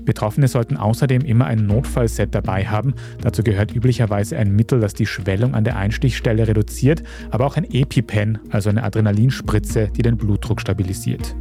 Betroffene 0.04 0.48
sollten 0.48 0.76
außerdem 0.76 1.22
immer 1.22 1.46
ein 1.46 1.66
Notfallset 1.66 2.34
dabei 2.34 2.66
haben. 2.66 2.94
Dazu 3.20 3.42
gehört 3.42 3.74
üblicherweise 3.74 4.36
ein 4.36 4.54
Mittel, 4.54 4.80
das 4.80 4.94
die 4.94 5.06
Schwellung 5.06 5.54
an 5.54 5.64
der 5.64 5.76
Einstichstelle 5.76 6.48
reduziert, 6.48 7.02
aber 7.30 7.46
auch 7.46 7.56
ein 7.56 7.64
EpiPen, 7.70 8.38
also 8.50 8.70
eine 8.70 8.82
Adrenalinspritze, 8.82 9.88
die 9.96 10.02
den 10.02 10.16
Blutdruck 10.16 10.60
stabilisiert. 10.60 11.34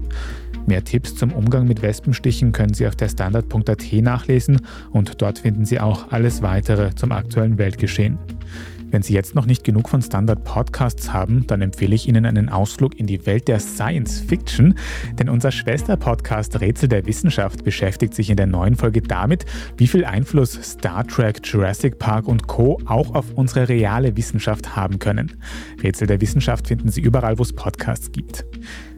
Mehr 0.67 0.84
Tipps 0.84 1.15
zum 1.15 1.32
Umgang 1.34 1.67
mit 1.67 1.82
Wespenstichen 1.82 2.52
können 2.52 2.73
Sie 2.73 2.86
auf 2.86 2.95
der 2.95 3.10
Standard.at 3.10 3.91
nachlesen 3.93 4.62
und 4.91 5.21
dort 5.21 5.39
finden 5.39 5.65
Sie 5.65 5.80
auch 5.80 6.12
alles 6.12 6.43
weitere 6.43 6.93
zum 6.93 7.12
aktuellen 7.12 7.58
Weltgeschehen. 7.58 8.19
Wenn 8.91 9.04
Sie 9.04 9.13
jetzt 9.13 9.36
noch 9.36 9.45
nicht 9.45 9.63
genug 9.63 9.89
von 9.89 10.02
Standard 10.02 10.43
Podcasts 10.43 11.13
haben, 11.13 11.45
dann 11.47 11.62
empfehle 11.62 11.93
ich 11.93 12.08
Ihnen 12.08 12.25
einen 12.25 12.49
Ausflug 12.49 12.99
in 12.99 13.08
die 13.08 13.25
Welt 13.25 13.47
der 13.47 13.60
Science 13.60 14.19
Fiction, 14.19 14.75
denn 15.13 15.30
unser 15.30 15.52
Schwester-Podcast 15.52 16.60
Rätsel 16.60 16.89
der 16.89 17.06
Wissenschaft 17.06 17.63
beschäftigt 17.63 18.15
sich 18.15 18.30
in 18.30 18.38
der 18.38 18.47
neuen 18.47 18.75
Folge 18.75 19.02
damit, 19.02 19.45
wie 19.78 19.88
viel 19.88 20.06
Einfluss 20.06 20.60
Star 20.63 21.06
Trek, 21.06 21.41
Jurassic 21.43 21.99
Park 21.99 22.28
und 22.28 22.47
Co. 22.47 22.80
auch 22.86 23.13
auf 23.13 23.25
unsere 23.36 23.69
reale 23.69 24.17
Wissenschaft 24.17 24.75
haben 24.75 24.99
können. 24.99 25.38
Rätsel 25.84 26.08
der 26.08 26.21
Wissenschaft 26.21 26.67
finden 26.67 26.89
Sie 26.89 27.02
überall, 27.02 27.38
wo 27.38 27.43
es 27.43 27.54
Podcasts 27.54 28.12
gibt. 28.12 28.45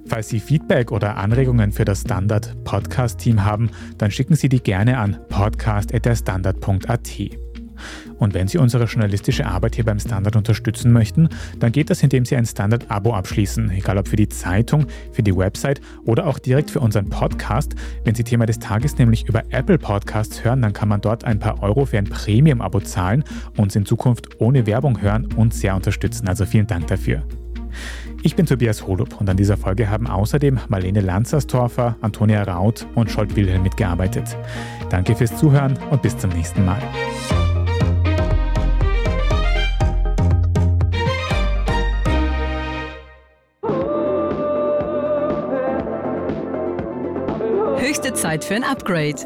Falls 0.07 0.29
Sie 0.29 0.39
Feedback 0.39 0.91
oder 0.91 1.17
Anregungen 1.17 1.71
für 1.71 1.85
das 1.85 2.01
Standard 2.01 2.63
Podcast 2.63 3.19
Team 3.19 3.45
haben, 3.45 3.69
dann 3.97 4.11
schicken 4.11 4.35
Sie 4.35 4.49
die 4.49 4.61
gerne 4.61 4.97
an 4.97 5.17
podcast@derstandard.at. 5.29 7.50
Und 8.21 8.35
wenn 8.35 8.47
Sie 8.47 8.59
unsere 8.59 8.85
journalistische 8.85 9.47
Arbeit 9.47 9.73
hier 9.73 9.83
beim 9.83 9.99
Standard 9.99 10.35
unterstützen 10.35 10.93
möchten, 10.93 11.27
dann 11.57 11.71
geht 11.71 11.89
das, 11.89 12.03
indem 12.03 12.23
Sie 12.23 12.35
ein 12.35 12.45
Standard-Abo 12.45 13.15
abschließen, 13.15 13.71
egal 13.71 13.97
ob 13.97 14.07
für 14.07 14.15
die 14.15 14.29
Zeitung, 14.29 14.85
für 15.11 15.23
die 15.23 15.35
Website 15.35 15.81
oder 16.05 16.27
auch 16.27 16.37
direkt 16.37 16.69
für 16.69 16.81
unseren 16.81 17.09
Podcast. 17.09 17.73
Wenn 18.03 18.13
Sie 18.13 18.23
Thema 18.23 18.45
des 18.45 18.59
Tages 18.59 18.99
nämlich 18.99 19.27
über 19.27 19.41
Apple 19.49 19.79
Podcasts 19.79 20.43
hören, 20.43 20.61
dann 20.61 20.71
kann 20.71 20.87
man 20.87 21.01
dort 21.01 21.23
ein 21.23 21.39
paar 21.39 21.63
Euro 21.63 21.85
für 21.85 21.97
ein 21.97 22.03
Premium-Abo 22.03 22.81
zahlen, 22.81 23.23
uns 23.57 23.75
in 23.75 23.87
Zukunft 23.87 24.39
ohne 24.39 24.67
Werbung 24.67 25.01
hören 25.01 25.27
und 25.35 25.55
sehr 25.55 25.75
unterstützen. 25.75 26.27
Also 26.27 26.45
vielen 26.45 26.67
Dank 26.67 26.85
dafür. 26.85 27.23
Ich 28.21 28.35
bin 28.35 28.45
Tobias 28.45 28.85
Holub 28.85 29.19
und 29.19 29.31
an 29.31 29.37
dieser 29.37 29.57
Folge 29.57 29.89
haben 29.89 30.05
außerdem 30.05 30.59
Marlene 30.67 31.01
Lanzerstorfer, 31.01 31.95
Antonia 32.01 32.43
Raut 32.43 32.85
und 32.93 33.09
Scholt 33.09 33.35
Wilhelm 33.35 33.63
mitgearbeitet. 33.63 34.37
Danke 34.91 35.15
fürs 35.15 35.35
Zuhören 35.37 35.75
und 35.89 36.03
bis 36.03 36.15
zum 36.15 36.29
nächsten 36.29 36.63
Mal. 36.63 36.81
Höchste 48.01 48.13
Zeit 48.15 48.43
für 48.43 48.55
ein 48.55 48.63
Upgrade. 48.63 49.23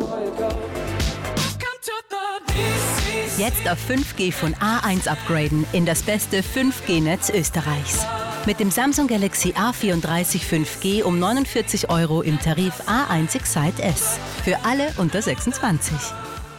Jetzt 3.38 3.70
auf 3.70 3.78
5G 3.90 4.34
von 4.34 4.54
A1 4.56 5.08
upgraden 5.08 5.66
in 5.72 5.86
das 5.86 6.04
beste 6.04 6.42
5G-Netz 6.42 7.30
Österreichs. 7.30 8.06
Mit 8.46 8.60
dem 8.60 8.72
Samsung 8.72 9.08
Galaxy 9.08 9.54
A34 9.54 10.42
5G 10.42 11.04
um 11.04 11.20
49 11.20 11.90
Euro 11.90 12.22
im 12.22 12.38
Tarif 12.38 12.74
A1 12.86 13.38
Excite 13.38 13.82
S. 13.82 14.20
Für 14.44 14.58
alle 14.66 14.92
unter 14.98 15.22
26. 15.22 15.96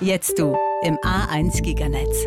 Jetzt 0.01 0.39
du 0.39 0.57
im 0.83 0.97
A1 0.97 1.61
Giganetz. 1.61 2.27